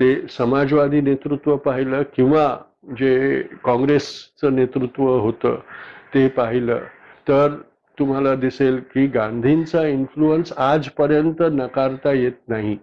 ते 0.00 0.14
समाजवादी 0.30 1.00
नेतृत्व 1.00 1.56
पाहिलं 1.56 2.02
किंवा 2.16 2.56
जे 2.98 3.42
काँग्रेसचं 3.64 4.54
नेतृत्व 4.56 5.08
होतं 5.18 5.56
ते 6.14 6.26
पाहिलं. 6.28 6.78
तर 7.28 7.56
तुम्हाला 8.00 8.34
दिसेल 8.34 8.76
की 8.94 9.06
गांधींचा 9.06 9.86
इन्फ्लुअन्स 9.86 10.52
आजपर्यंत 10.52 11.42
नकारता 11.52 12.12
येत 12.12 12.48
नाही. 12.48 12.76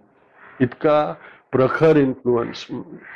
इतका 0.60 1.14
प्रखर 1.52 1.96
इन्फ्लुअन्स 1.96 2.66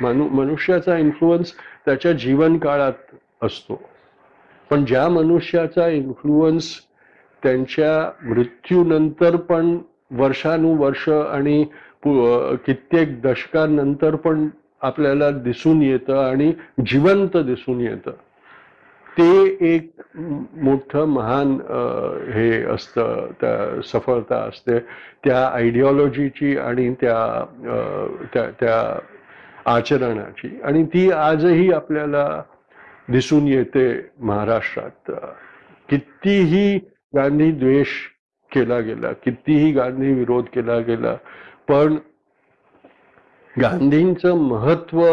मनु 0.00 0.28
मनुष्याचा 0.28 0.96
इन्फ्लुअन्स 0.98 1.52
त्याच्या 1.84 2.12
जीवन 2.12 2.58
काळात 2.58 3.16
असतो. 3.42 3.80
पण 4.70 4.84
ज्या 4.84 5.08
मनुष्याचा 5.08 5.88
इन्फ्लुअन्स 5.88 6.80
त्यांच्या 7.42 7.94
मृत्यूनंतर 8.28 9.36
पण 9.36 9.78
वर्षानुवर्ष 10.10 11.08
आणि 11.08 11.64
कित्येक 12.66 13.20
दशकांनंतर 13.22 14.16
पण 14.16 14.48
आपल्याला 14.82 15.30
दिसून 15.30 15.82
येतं 15.82 16.18
आणि 16.30 16.52
जिवंत 16.86 17.36
दिसून 17.36 17.80
येतं. 17.80 18.10
ते 19.18 19.56
एक 19.74 19.90
मोठं 20.16 21.08
महान 21.08 21.50
हे 22.34 22.62
असतं 22.74 23.30
त्या 23.40 23.80
सफलता 23.84 24.36
असते. 24.48 24.78
त्या 25.24 25.46
आयडिओलॉजीची 25.46 26.56
आणि 26.58 26.92
त्या 27.00 28.50
त्या 28.60 28.78
आचरणाची. 29.74 30.58
आणि 30.64 30.84
ती 30.84 31.10
आजही 31.10 31.70
आपल्याला 31.72 32.26
दिसून 33.08 33.46
येते 33.48 33.86
महाराष्ट्रात. 34.20 35.10
कितीही 35.88 36.78
गांधी 37.14 37.50
द्वेष 37.52 37.88
केला 38.52 38.78
गेला 38.80 39.12
कितीही 39.24 39.70
गांधी 39.72 40.12
विरोध 40.14 40.44
केला 40.54 40.78
गेला 40.86 41.14
पण 41.68 41.96
गांधींचं 43.54 44.36
महत्त्व 44.38 45.04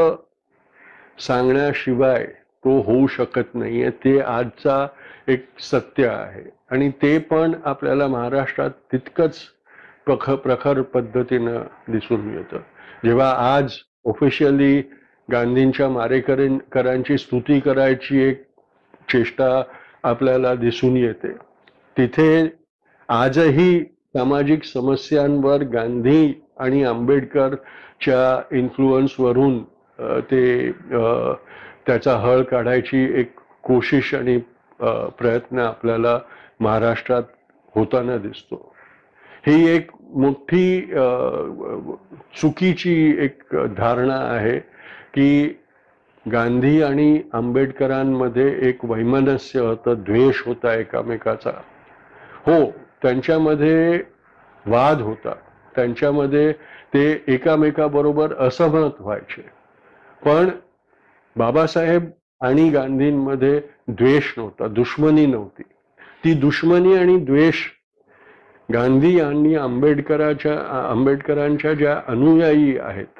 सांगण्याशिवाय 1.19 2.25
तो 2.63 2.79
होऊ 2.81 3.07
शकत 3.07 3.55
नाहीये. 3.55 3.89
ते 3.89 4.19
आजचा 4.19 4.87
एक 5.27 5.45
सत्य 5.59 6.07
आहे. 6.07 6.43
आणि 6.71 6.89
ते 7.01 7.17
पण 7.17 7.51
आपल्याला 7.65 8.07
महाराष्ट्रात 8.07 8.69
तितकंच 8.91 9.37
प्रख 10.05 10.29
प्रखर 10.29 10.81
पद्धतीनं 10.81 11.61
दिसून 11.87 12.33
येतं. 12.33 12.57
जेव्हा 13.05 13.55
आज 13.55 13.73
ऑफिशियली 14.05 14.81
गांधींच्या 15.31 15.89
मारेकरांची 15.89 17.17
स्तुती 17.17 17.59
करायची 17.59 18.21
एक 18.21 18.43
चेष्टा 19.11 19.61
आपल्याला 20.03 20.53
दिसून 20.55 20.97
येते 20.97 21.31
तिथे 21.97 22.47
आजही 23.09 23.83
सामाजिक 24.15 24.63
समस्यांवर 24.63 25.63
गांधी 25.63 26.33
आणि 26.59 26.83
आंबेडकरच्या 26.83 28.55
इन्फ्लुअन्सवरून 28.57 29.63
ते 30.31 30.69
आ, 30.69 31.33
त्याचा 31.89 32.15
हळ 32.17 32.41
काढायची 32.41 32.97
एक 33.19 33.31
कोशिश 33.63 34.13
आणि 34.15 34.37
प्रयत्न 34.79 35.59
आपल्याला 35.59 36.17
महाराष्ट्रात 36.59 37.23
होताना 37.75 38.17
दिसतो. 38.17 38.55
ही 39.47 39.69
एक 39.75 39.89
मोठी 40.15 40.81
चुकीची 42.41 42.93
एक 43.25 43.55
धारणा 43.77 44.17
आहे 44.35 44.57
की 45.13 45.55
गांधी 46.25 46.81
आणि 46.83 47.21
आंबेडकरांमध्ये 47.33 48.47
एक 48.69 48.85
वैमनस्य 48.85 49.59
होतं 49.59 50.03
द्वेष 50.07 50.43
होता 50.45 50.75
एकामेकाचा. 50.75 51.51
हो 52.45 52.63
त्यांच्यामध्ये 53.01 54.01
वाद 54.65 55.01
होता. 55.01 55.33
त्यांच्यामध्ये 55.75 56.51
ते 56.93 57.11
एकामेकाबरोबर 57.27 58.33
असहमत 58.47 59.01
व्हायचे. 59.01 59.49
पण 60.25 60.49
बाबासाहेब 61.39 62.05
आणि 62.41 62.69
गांधींमध्ये 62.69 63.59
द्वेष 63.87 64.33
नव्हता 64.37 64.67
दुश्मनी 64.67 65.25
नव्हती. 65.25 65.63
ती 66.23 66.33
दुश्मनी 66.33 66.95
आणि 66.97 67.17
द्वेष 67.17 67.55
गांधी 68.69 69.17
यांनी 69.17 69.55
आंबेडकराच्या 69.55 70.53
आंबेडकरांच्या 70.91 71.73
ज्या 71.73 71.99
अनुयायी 72.07 72.77
आहेत 72.77 73.19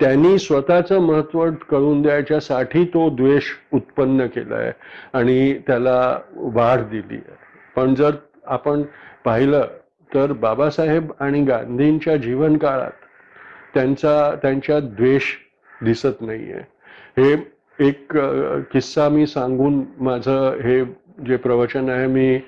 त्यांनी 0.00 0.38
स्वतःचं 0.38 0.98
महत्त्व 0.98 1.44
कळून 1.70 2.02
द्यायच्यासाठी 2.02 2.84
तो 2.84 3.08
द्वेष 3.16 3.50
उत्पन्न 3.72 4.26
केलाय 4.26 4.72
आणि 5.12 5.58
त्याला 5.66 6.18
वाढ 6.34 6.80
दिली 6.80 7.14
आहे. 7.14 7.36
पण 7.76 7.94
जर 7.94 8.10
आपण 8.46 8.82
पाहिलं 9.24 9.66
तर 10.14 10.32
बाबासाहेब 10.32 11.10
आणि 11.20 11.42
गांधींच्या 11.44 12.16
जीवनकाळात 12.16 13.04
त्यांचा 13.74 14.34
त्यांच्या 14.42 14.80
द्वेष 14.80 15.34
दिसत 15.82 16.20
नाहीये. 16.20 16.60
हे 17.18 17.32
एक 17.78 18.16
किस्सा 18.72 19.08
मी 19.08 19.26
सांगून 19.26 19.82
माझं 20.00 20.56
हे 20.62 20.84
जे 21.26 21.36
प्रवचन 21.36 21.88
आहे 21.88 22.06
मी 22.06 22.38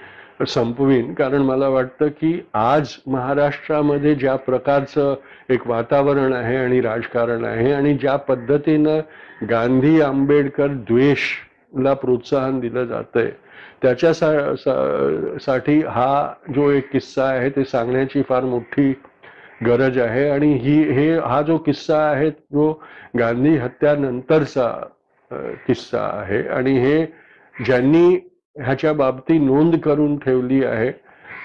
संपवीन. 0.49 1.13
कारण 1.15 1.43
मला 1.43 1.69
वाटतं 1.69 2.09
की 2.09 2.41
आज 2.55 2.95
महाराष्ट्रामध्ये 3.07 4.15
ज्या 4.15 4.37
प्रकारचं 4.37 5.15
एक 5.49 5.67
वातावरण 5.67 6.33
आहे 6.33 6.57
आणि 6.57 6.81
राजकारण 6.81 7.45
आहे 7.45 7.73
आणि 7.73 7.95
ज्या 7.95 8.17
पद्धतीनं 8.17 9.01
गांधी 9.51 10.01
आंबेडकर 10.01 10.67
द्वेषला 10.67 11.95
प्रोत्साहन 11.95 12.61
दिलं 12.61 12.85
जातंय 12.85 13.31
त्याच्या 13.83 14.13
सा- 14.15 14.55
सा- 14.55 15.39
साठी 15.39 15.81
हा 15.81 16.33
जो 16.55 16.71
एक 16.71 16.91
किस्सा 16.93 17.25
आहे 17.25 17.51
ते 17.51 17.65
सांगण्याची 17.65 18.23
फार 18.29 18.45
मोठी 18.45 18.93
गरज 19.67 19.99
आहे 19.99 20.29
आणि 20.31 20.53
ही 20.55 20.83
हे 20.93 21.13
हा 21.19 21.41
जो 21.43 21.57
किस्सा 21.59 21.99
आहे 22.11 22.31
तो 22.31 22.73
गांधी 23.19 23.57
हत्यानंतरचा 23.57 24.69
किस्सा 25.67 26.01
आहे. 26.13 26.43
आणि 26.49 26.79
हे 26.79 27.05
ज्यांनी 27.55 28.09
ह्याच्या 28.57 28.93
बाबती 28.93 29.39
नोंद 29.39 29.77
करून 29.81 30.17
ठेवली 30.19 30.65
आहे 30.65 30.91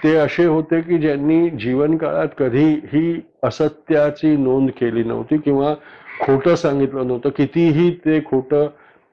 ते 0.03 0.15
असे 0.15 0.45
होते 0.45 0.81
की 0.81 0.97
ज्यांनी 0.97 1.49
जीवनकाळात 1.49 2.27
कधीही 2.37 3.19
असत्याची 3.43 4.35
नोंद 4.37 4.69
केली 4.79 5.03
नव्हती 5.03 5.37
किंवा 5.37 5.73
खोटं 6.21 6.55
सांगितलं 6.55 7.07
नव्हतं. 7.07 7.29
कितीही 7.29 7.89
ते 8.05 8.19
खोटं 8.25 8.67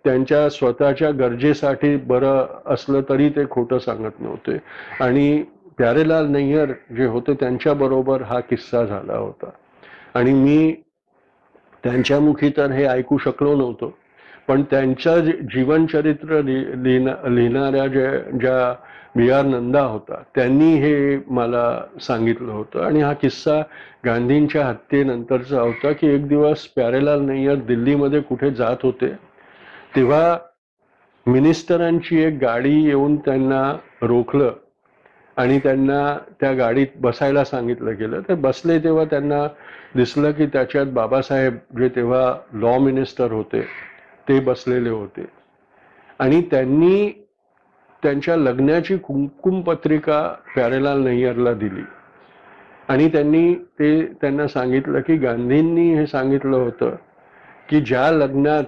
त्यांच्या 0.05 0.49
स्वतःच्या 0.51 1.11
गरजेसाठी 1.11 1.95
बरं 1.97 2.47
असलं 2.73 3.01
तरी 3.09 3.29
ते 3.29 3.45
खोटं 3.51 3.79
सांगत 3.79 4.21
नव्हते. 4.21 4.57
आणि 5.01 5.43
प्यारेलाल 5.76 6.26
नय्यर 6.26 6.72
जे 6.96 7.06
होते 7.06 7.35
त्यांच्याबरोबर 7.35 8.22
हा 8.22 8.40
किस्सा 8.40 8.85
झाला 8.85 9.16
होता. 9.16 9.50
आणि 10.14 10.32
मी 10.32 10.74
त्यांच्या 11.85 12.20
मुखी 12.20 12.50
तर 12.56 12.70
हे 12.70 12.85
ऐकू 12.85 13.18
शकलो 13.18 13.56
नव्हतो 13.56 13.98
पण 14.48 14.62
त्यांचं 14.62 15.20
जीवनचरित्र 15.24 16.42
लि- 16.42 16.76
लिहिणा 16.76 17.28
लिहिणाऱ्या 17.28 17.87
ज्या 17.87 18.30
ज्या 18.40 18.74
बी 19.16 19.30
आर 19.30 19.44
नंदा 19.44 19.82
होता 19.82 20.22
त्यांनी 20.35 20.74
हे 20.74 21.18
मला 21.26 21.82
सांगितलं 22.00 22.52
होतं. 22.52 22.80
आणि 22.80 23.02
हा 23.02 23.12
किस्सा 23.12 23.62
गांधींच्या 24.04 24.66
हत्येनंतरचा 24.66 25.61
होता 25.61 25.92
की 25.92 26.06
एक 26.06 26.28
दिवस 26.28 26.66
प्यारेलाल 26.66 27.20
नय्यर 27.20 27.54
दिल्लीमध्ये 27.54 28.20
कुठे 28.20 28.50
जात 28.50 28.76
होते 28.82 29.12
तेव्हा 29.96 30.38
मिनिस्टरांची 31.26 32.22
एक 32.22 32.38
गाडी 32.40 32.82
येऊन 32.82 33.16
त्यांना 33.16 33.78
रोखलं. 34.02 34.52
आणि 35.37 35.59
त्यांना 35.59 36.18
त्या 36.40 36.53
गाडीत 36.53 36.87
बसायला 37.01 37.45
सांगितलं 37.45 37.95
गेलं. 37.99 38.21
ते 38.21 38.35
बसले 38.35 38.79
तेव्हा 38.79 39.05
त्यांना 39.05 39.47
दिसलं 39.95 40.31
की 40.31 40.47
त्याच्यात 40.47 40.87
बाबासाहेब 40.87 41.57
जे 41.79 41.88
तेव्हा 41.88 42.35
लॉ 42.53 42.79
मिनिस्टर 42.79 43.33
होते 43.33 43.61
ते 44.29 44.40
बसलेले 44.40 44.90
होते. 44.90 45.25
आणि 46.18 46.42
त्यांनी 46.42 47.27
त्यांच्या 48.03 48.37
लग्नाची 48.37 48.97
कुंकुम 48.97 49.61
पत्रिका 49.61 50.35
प्यारेलाल 50.55 51.03
नय्यरला 51.03 51.53
दिली. 51.55 51.83
आणि 52.88 53.09
त्यांनी 53.09 53.55
ते 53.55 54.07
त्यांना 54.21 54.47
सांगितलं 54.49 55.01
की 55.01 55.16
गांधींनी 55.16 55.95
हे 55.95 56.07
सांगितलं 56.07 56.57
होतं 56.57 56.97
की 57.68 57.81
ज्या 57.81 58.11
लग्नात 58.11 58.64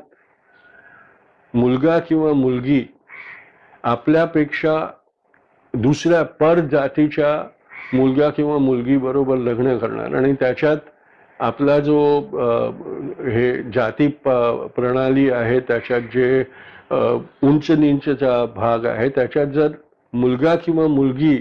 मुलगा 1.54 1.98
किंवा 1.98 2.32
मुलगी 2.32 2.84
आपल्यापेक्षा 3.82 4.86
दुसऱ्या 5.74 6.22
पर 6.22 6.60
जातीच्या 6.60 7.42
मुलगा 7.94 8.28
किंवा 8.30 8.58
मुलगी 8.58 8.96
बरोबर 8.96 9.36
लग्न 9.36 9.76
करणार 9.78 10.14
आणि 10.14 10.32
त्याच्यात 10.32 10.76
आपला 11.40 11.78
जो 11.78 11.98
हे 13.20 13.52
जाती 13.74 14.06
प्रणाली 14.26 15.28
आहे 15.30 15.58
त्याच्यात 15.60 16.00
जे 16.14 16.44
उंच 16.90 17.70
निंचचा 17.70 18.44
भाग 18.46 18.84
आहे 18.86 19.08
त्याच्यात 19.08 19.46
जर 19.46 19.68
मुलगा 20.12 20.54
किंवा 20.54 20.86
मुलगी 20.86 21.36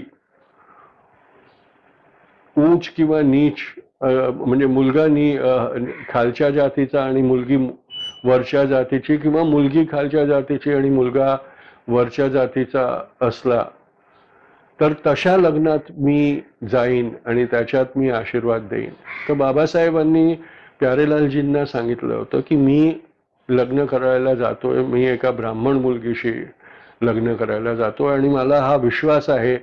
उंच 2.56 2.88
किंवा 2.88 3.20
नीच 3.22 3.62
म्हणजे 4.02 4.66
मुलगा 4.66 5.06
नी 5.06 5.36
खालच्या 6.08 6.50
जातीचा 6.50 7.04
आणि 7.04 7.22
मुलगी 7.22 7.56
वरच्या 8.24 8.64
जातीची 8.64 9.16
किंवा 9.16 9.42
मुलगी 9.44 9.84
खालच्या 9.92 10.24
जातीची 10.24 10.72
आणि 10.72 10.90
मुलगा 10.90 11.36
वरच्या 11.88 12.28
जातीचा 12.28 12.86
असला 13.20 13.64
तर 14.80 14.92
तशा 15.06 15.36
लग्नात 15.36 15.78
मी 15.98 16.40
जाईन 16.70 17.10
आणि 17.26 17.44
त्याच्यात 17.44 17.86
मी 17.96 18.10
आशीर्वाद 18.10 18.62
देईन. 18.62 18.90
तर 19.28 19.34
बाबासाहेबांनी 19.34 20.34
प्यारेलालजींना 20.80 21.64
सांगितलं 21.64 22.14
होतं 22.14 22.40
की 22.40 22.56
मी 22.56 22.94
लग्न 23.48 23.84
करायला 23.84 24.34
जातोय 24.34 24.82
मी 24.82 25.04
एका 25.04 25.30
ब्राह्मण 25.30 25.76
मुलगीशी 25.76 26.32
लग्न 27.02 27.34
करायला 27.34 27.74
जातोय 27.74 28.14
आणि 28.14 28.28
मला 28.28 28.60
हा 28.60 28.76
विश्वास 28.76 29.30
आहे 29.30 29.56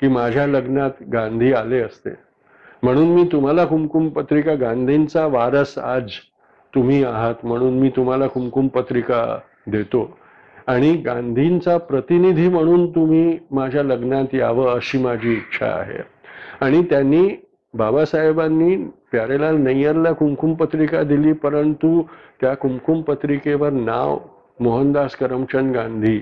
की 0.00 0.08
माझ्या 0.08 0.46
लग्नात 0.46 0.90
गांधी 1.12 1.52
आले 1.52 1.80
असते. 1.80 2.10
म्हणून 2.82 3.08
मी 3.08 3.28
तुम्हाला 3.32 3.64
कुमकुम 3.64 4.08
पत्रिका 4.08 4.54
गांधींचा 4.54 5.26
वारस 5.26 5.78
आज 5.78 6.10
तुम्ही 6.74 7.04
आहात 7.04 7.34
म्हणून 7.42 7.78
मी 7.78 7.88
तुम्हाला 7.88 8.26
कुमकुम 8.26 8.68
पत्रिका 8.68 9.38
देतो. 9.66 10.18
आणि 10.68 10.92
गांधींचा 10.96 11.76
प्रतिनिधी 11.78 12.48
म्हणून 12.48 12.86
तुम्ही 12.94 13.38
माझ्या 13.50 13.82
लग्नात 13.82 14.34
यावं 14.34 14.74
अशी 14.74 14.98
माझी 14.98 15.32
इच्छा 15.32 15.66
आहे. 15.66 15.98
आणि 16.60 16.82
त्यांनी 16.82 17.28
बाबासाहेबांनी 17.74 18.76
प्यारेलाल 19.12 19.56
नय्यरला 19.56 20.12
कुमकुम 20.12 20.54
पत्रिका 20.54 21.02
दिली 21.02 21.32
परंतु 21.32 22.02
त्या 22.40 22.54
कुमकुम 22.54 23.00
पत्रिकेवर 23.02 23.70
नाव 23.72 24.18
मोहनदास 24.60 25.14
करमचंद 25.16 25.74
गांधी 25.74 26.16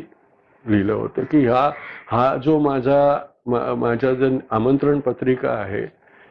लिहिलं 0.65 0.93
होतं 0.93 1.25
की 1.31 1.45
हा 1.47 1.71
हा 2.11 2.35
जो 2.37 2.59
माझा 2.59 3.19
माझ्या 3.77 4.13
जे 4.15 4.39
आमंत्रण 4.51 5.01
पत्रिका 5.01 5.51
आहे 5.51 5.85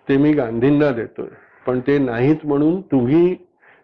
ते 0.07 0.17
मी 0.17 0.33
गांधींना 0.33 0.89
देतोय. 0.91 1.27
पण 1.67 1.79
ते 1.79 1.97
नाहीत 1.97 2.45
म्हणून 2.45 2.81
तुम्ही 2.81 3.35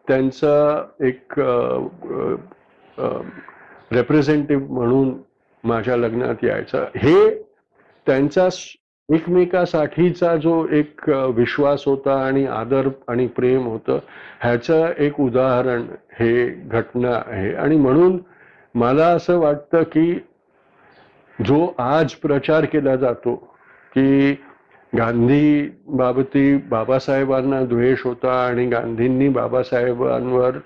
त्यांचा 0.07 0.55
एक 1.01 1.39
रेप्रेझेंटेटिव्ह 3.91 4.73
म्हणून 4.73 5.13
माझ्या 5.63 5.95
लग्नात 5.97 6.43
यायचं. 6.43 6.85
हे 6.95 7.29
त्यांचा 8.07 8.47
एकमेकासाठीचा 9.09 10.35
जो 10.35 10.65
एक 10.71 11.09
विश्वास 11.35 11.83
होता 11.85 12.13
आणि 12.25 12.45
आदर 12.47 12.87
आणि 13.07 13.25
प्रेम 13.27 13.65
होतं 13.67 13.99
ह्याचं 14.41 14.91
एक 14.97 15.19
उदाहरण 15.19 15.85
हे 16.19 16.47
घटना 16.49 17.11
आहे. 17.25 17.53
आणि 17.53 17.75
म्हणून 17.75 18.17
मला 18.75 19.07
असं 19.07 19.39
वाटतं 19.39 19.83
की 19.83 20.13
जो 21.39 21.65
आज 21.77 22.13
प्रचार 22.13 22.65
केला 22.65 22.95
जातो 22.95 23.35
की 23.95 24.31
गांधी 24.93 25.69
बाबती 25.87 26.55
बाबासाहेबांना 26.69 27.61
द्वेष 27.65 28.01
होता 28.03 28.33
आणि 28.45 28.65
गांधींनी 28.67 29.27
बाबासाहेबांवर 29.29 30.57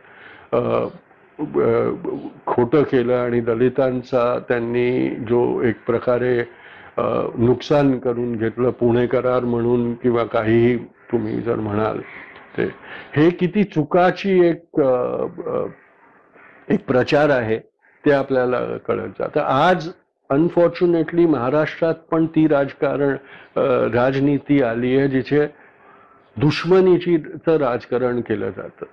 खोटं 1.40 2.84
केलं 2.84 3.14
आणि 3.16 3.40
दलितांचा 3.42 4.38
त्यांनी 4.48 5.10
जो 5.30 5.62
एक 5.62 5.84
प्रकारे 5.88 6.38
नुकसान 6.98 7.98
करून 8.00 8.36
घेतलं 8.36 8.70
पुणे 8.72 9.06
करार 9.08 9.44
म्हणून 9.44 9.94
किंवा 9.94 10.24
काहीही 10.24 10.78
तुम्ही 11.12 11.42
जर 11.42 11.56
म्हणाल 11.56 12.00
ते 12.58 12.70
हे 13.16 13.30
किती 13.30 13.64
चुकाची 13.64 14.40
एक 14.48 14.80
एक 16.72 16.86
प्रचार 16.88 17.30
आहे 17.30 17.58
ते 18.04 18.12
आपल्याला 18.12 18.60
कळत 18.88 19.10
जातं. 19.20 19.40
आज 19.40 19.90
अनफॉर्च्युनेटली 20.30 21.26
महाराष्ट्रात 21.26 21.96
पण 22.12 22.26
ती 22.26 22.48
राजकारण 22.48 23.16
राजनीती 23.94 24.62
आली 24.64 24.98
आहे 24.98 25.08
जिथे 25.08 25.46
दुश्मनीची 26.38 27.18
राजकारण 27.48 28.22
केलं 28.22 28.50
जातं. 28.50 28.86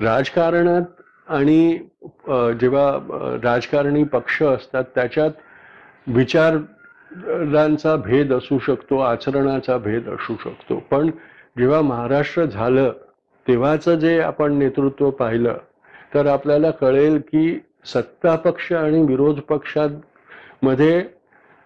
राजकारणात 0.00 1.01
आणि 1.32 1.78
जेव्हा 2.60 3.36
राजकारणी 3.42 4.02
पक्ष 4.04 4.42
असतात 4.42 4.84
त्याच्यात 4.94 5.30
विचारांचा 6.06 7.94
भेद 7.96 8.32
असू 8.32 8.58
शकतो 8.58 8.98
आचरणाचा 8.98 9.76
भेद 9.78 10.08
असू 10.08 10.34
शकतो. 10.42 10.78
पण 10.90 11.10
जेव्हा 11.58 11.80
महाराष्ट्र 11.82 12.44
झालं 12.44 12.92
तेव्हाचं 13.46 13.98
जे 13.98 14.18
आपण 14.20 14.52
नेतृत्व 14.58 15.10
पाहिलं 15.10 15.56
तर 16.14 16.26
आपल्याला 16.26 16.70
कळेल 16.70 17.18
की 17.28 17.58
सत्ता 17.84 18.34
पक्ष 18.36 18.72
आणि 18.72 19.02
विरोध 19.02 19.40
पक्षांमध्ये 19.40 21.02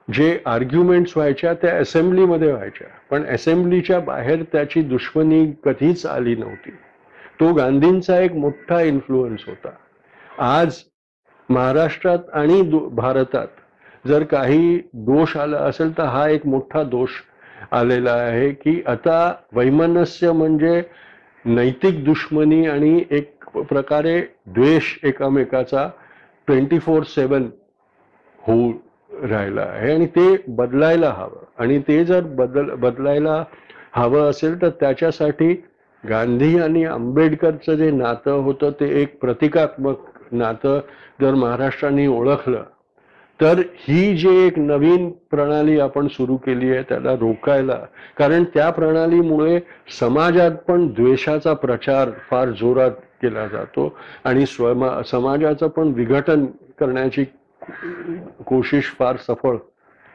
जे 0.09 0.39
आर्ग्युमेंट्स 0.47 1.17
व्हायच्या 1.17 1.53
त्या 1.55 1.75
असेंब्लीमध्ये 1.79 2.53
व्हायच्या. 2.53 2.87
पण 3.11 3.25
असेंब्लीच्या 3.25 3.99
बाहेर 4.01 4.43
त्याची 4.53 4.83
दुश्मनी 4.83 5.45
कधीच 5.65 6.05
आली 6.07 6.35
नव्हती. 6.37 6.71
तो 7.41 7.53
गांधींचा 7.55 8.19
एक 8.21 8.33
मोठा 8.33 8.81
इन्फ्लुअन्स 8.81 9.45
होता. 9.47 9.71
आज 10.39 10.83
महाराष्ट्रात 11.49 12.31
आणि 12.35 12.61
भारतात 12.93 13.47
जर 14.05 14.25
काही 14.25 14.77
दोष 15.07 15.37
आला 15.37 15.59
असेल 15.59 15.97
तर 15.99 16.05
हा 16.05 16.29
एक 16.29 16.47
मोठा 16.47 16.83
दोष 16.83 17.11
आलेला 17.73 18.13
आहे 18.13 18.51
की 18.53 18.83
आता 18.87 19.19
वैमनस्य 19.53 20.33
म्हणजे 20.33 20.83
नैतिक 21.45 22.05
दुश्मनी 22.05 22.67
आणि 22.67 23.05
एक 23.11 23.49
प्रकारे 23.59 24.21
द्वेष 24.47 24.97
एकामेकाचा 25.05 25.89
ट्वेंटी 26.49 26.79
फोर 26.79 27.03
सेवन 27.03 27.49
होऊ 28.39 28.73
राहिला 29.23 29.63
आहे 29.63 29.93
आणि 29.95 30.07
ते 30.07 30.37
बदलायला 30.49 31.11
हवं. 31.11 31.45
आणि 31.59 31.79
ते 31.79 32.05
जर 32.05 32.21
बदल 32.37 32.71
बदलायला 32.71 33.43
हवं 33.93 34.31
असेल 34.31 34.61
तर 34.63 34.69
त्याच्यासाठी 34.81 35.55
गांधी 36.05 36.59
आणि 36.59 36.85
आंबेडकरचं 36.85 37.75
जे 37.75 37.91
नातं 37.91 38.31
होतं 38.31 38.71
ते 38.71 39.03
एक 39.03 39.19
प्रतिकात्मक 39.21 39.97
नातं 40.33 40.81
जर 41.21 41.35
महाराष्ट्राने 41.35 42.07
ओळखलं 42.07 42.63
तर 43.41 43.59
ही 43.59 44.17
जी 44.17 44.47
एक 44.47 44.59
नवीन 44.59 45.11
प्रणाली 45.31 45.81
आपण 45.81 46.07
सुरू 46.09 46.37
केली 46.37 46.71
आहे 46.71 46.83
त्याला 46.83 47.13
रोकायला 47.13 47.79
कारण 48.19 48.45
त्या 48.45 48.71
प्रणालीमुळे 48.71 49.61
समाजात 50.01 50.51
पण 50.51 50.87
द्वेषाचा 50.89 51.53
प्रचार 51.53 52.11
फार 52.31 52.51
जोरात 52.51 52.91
केला 53.23 53.47
जातो 53.47 53.97
आणि 54.25 54.47
स्वमा 54.47 55.03
समाजाचं 55.03 55.69
पण 55.69 55.89
विघटन 55.89 56.47
करण्याची 56.81 57.25
कोशिश 58.47 58.85
फार 58.99 59.17
सफळ 59.17 59.57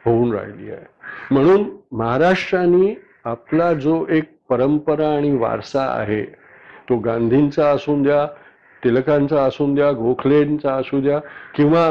होऊन 0.04 0.32
राहिली 0.32 0.70
आहे. 0.70 0.84
म्हणून 1.30 1.64
महाराष्ट्राने 1.92 2.94
आपला 3.24 3.72
जो 3.72 4.06
एक 4.10 4.24
परंपरा 4.52 5.08
आणि 5.16 5.36
वारसा 5.36 5.86
आहे. 5.90 6.22
तो 6.88 6.96
गांधींचा 6.98 7.70
असून 7.70 8.02
द्या 8.02 8.26
तिलकांचा 8.82 9.42
असून 9.42 9.74
द्या 9.74 9.90
गोखलेंचा 9.92 10.74
असू 10.74 11.00
द्या 11.00 11.18
किंवा 11.54 11.88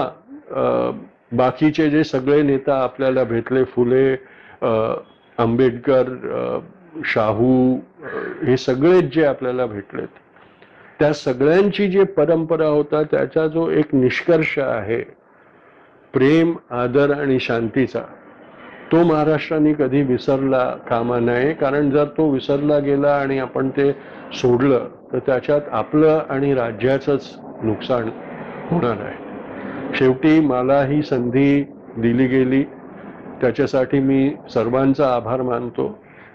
बाकीचे 1.37 1.89
जे 1.89 2.03
सगळे 2.03 2.41
नेता 2.41 2.81
आपल्याला 2.83 3.23
भेटले 3.23 3.63
फुले 3.65 4.11
आंबेडकर 5.37 6.09
शाहू 7.05 7.79
हे 8.47 8.57
सगळेच 8.57 9.13
जे 9.13 9.25
आपल्याला 9.25 9.65
भेटलेत. 9.65 10.07
त्या 10.99 11.13
सगळ्यांची 11.13 11.87
जी 11.91 12.03
परंपरा 12.17 12.67
होता 12.67 13.01
त्याचा 13.03 13.47
जो 13.47 13.69
एक 13.69 13.95
निष्कर्ष 13.95 14.57
आहे 14.59 15.01
प्रेम 16.13 16.53
आदर 16.71 17.11
आणि 17.13 17.39
शांतीचा. 17.39 18.01
तो 18.91 19.03
महाराष्ट्राने 19.03 19.73
कधी 19.73 20.01
विसरला 20.03 20.63
कामा 20.87 21.19
नये. 21.19 21.53
कारण 21.53 21.89
जर 21.91 22.05
तो 22.17 22.29
विसरला 22.31 22.79
गेला 22.79 23.15
आणि 23.15 23.37
आपण 23.39 23.69
ते 23.69 23.91
सोडलं 24.33 24.87
तर 25.13 25.19
त्याच्यात 25.19 25.69
आपलं 25.71 26.21
आणि 26.29 26.53
राज्याचंच 26.53 27.29
नुकसान 27.63 28.09
होणार 28.71 29.01
आहे. 29.01 29.95
शेवटी 29.95 30.39
मला 30.39 30.81
ही 30.83 31.01
संधी 31.03 31.61
दिली 31.97 32.27
गेली. 32.27 32.63
त्याच्यासाठी 33.41 33.99
मी 33.99 34.29
सर्वांचा 34.49 35.13
आभार 35.15 35.41
मानतो 35.41 35.87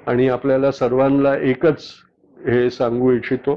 आणि 0.07 0.29
आपल्याला 0.29 0.71
सर्वांना 0.71 1.35
एकच 1.51 1.85
हे 2.37 2.69
सांगू 2.71 3.13
इच्छितो 3.13 3.55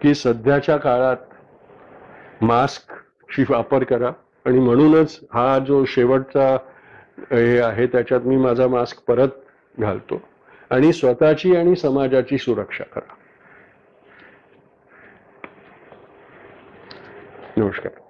की 0.00 0.14
सध्याच्या 0.14 0.76
काळात 0.76 2.42
मास्कची 2.42 3.44
वापर 3.48 3.84
करा 3.84 4.10
आणि 4.46 4.58
म्हणूनच 4.58 5.18
हा 5.32 5.58
जो 5.58 5.84
शेवटचा 5.84 6.56
हे 7.18 7.60
आहे 7.60 7.86
त्याच्यात 7.86 8.20
मी 8.20 8.36
माझा 8.36 8.68
मास्क 8.68 9.02
परत 9.06 9.28
घालतो. 9.78 10.28
आणि 10.70 10.92
स्वतःची 10.92 11.56
आणि 11.56 11.76
समाजाची 11.76 12.38
सुरक्षा 12.38 12.84
करा. 12.84 13.14
नमस्कार. 17.56 18.03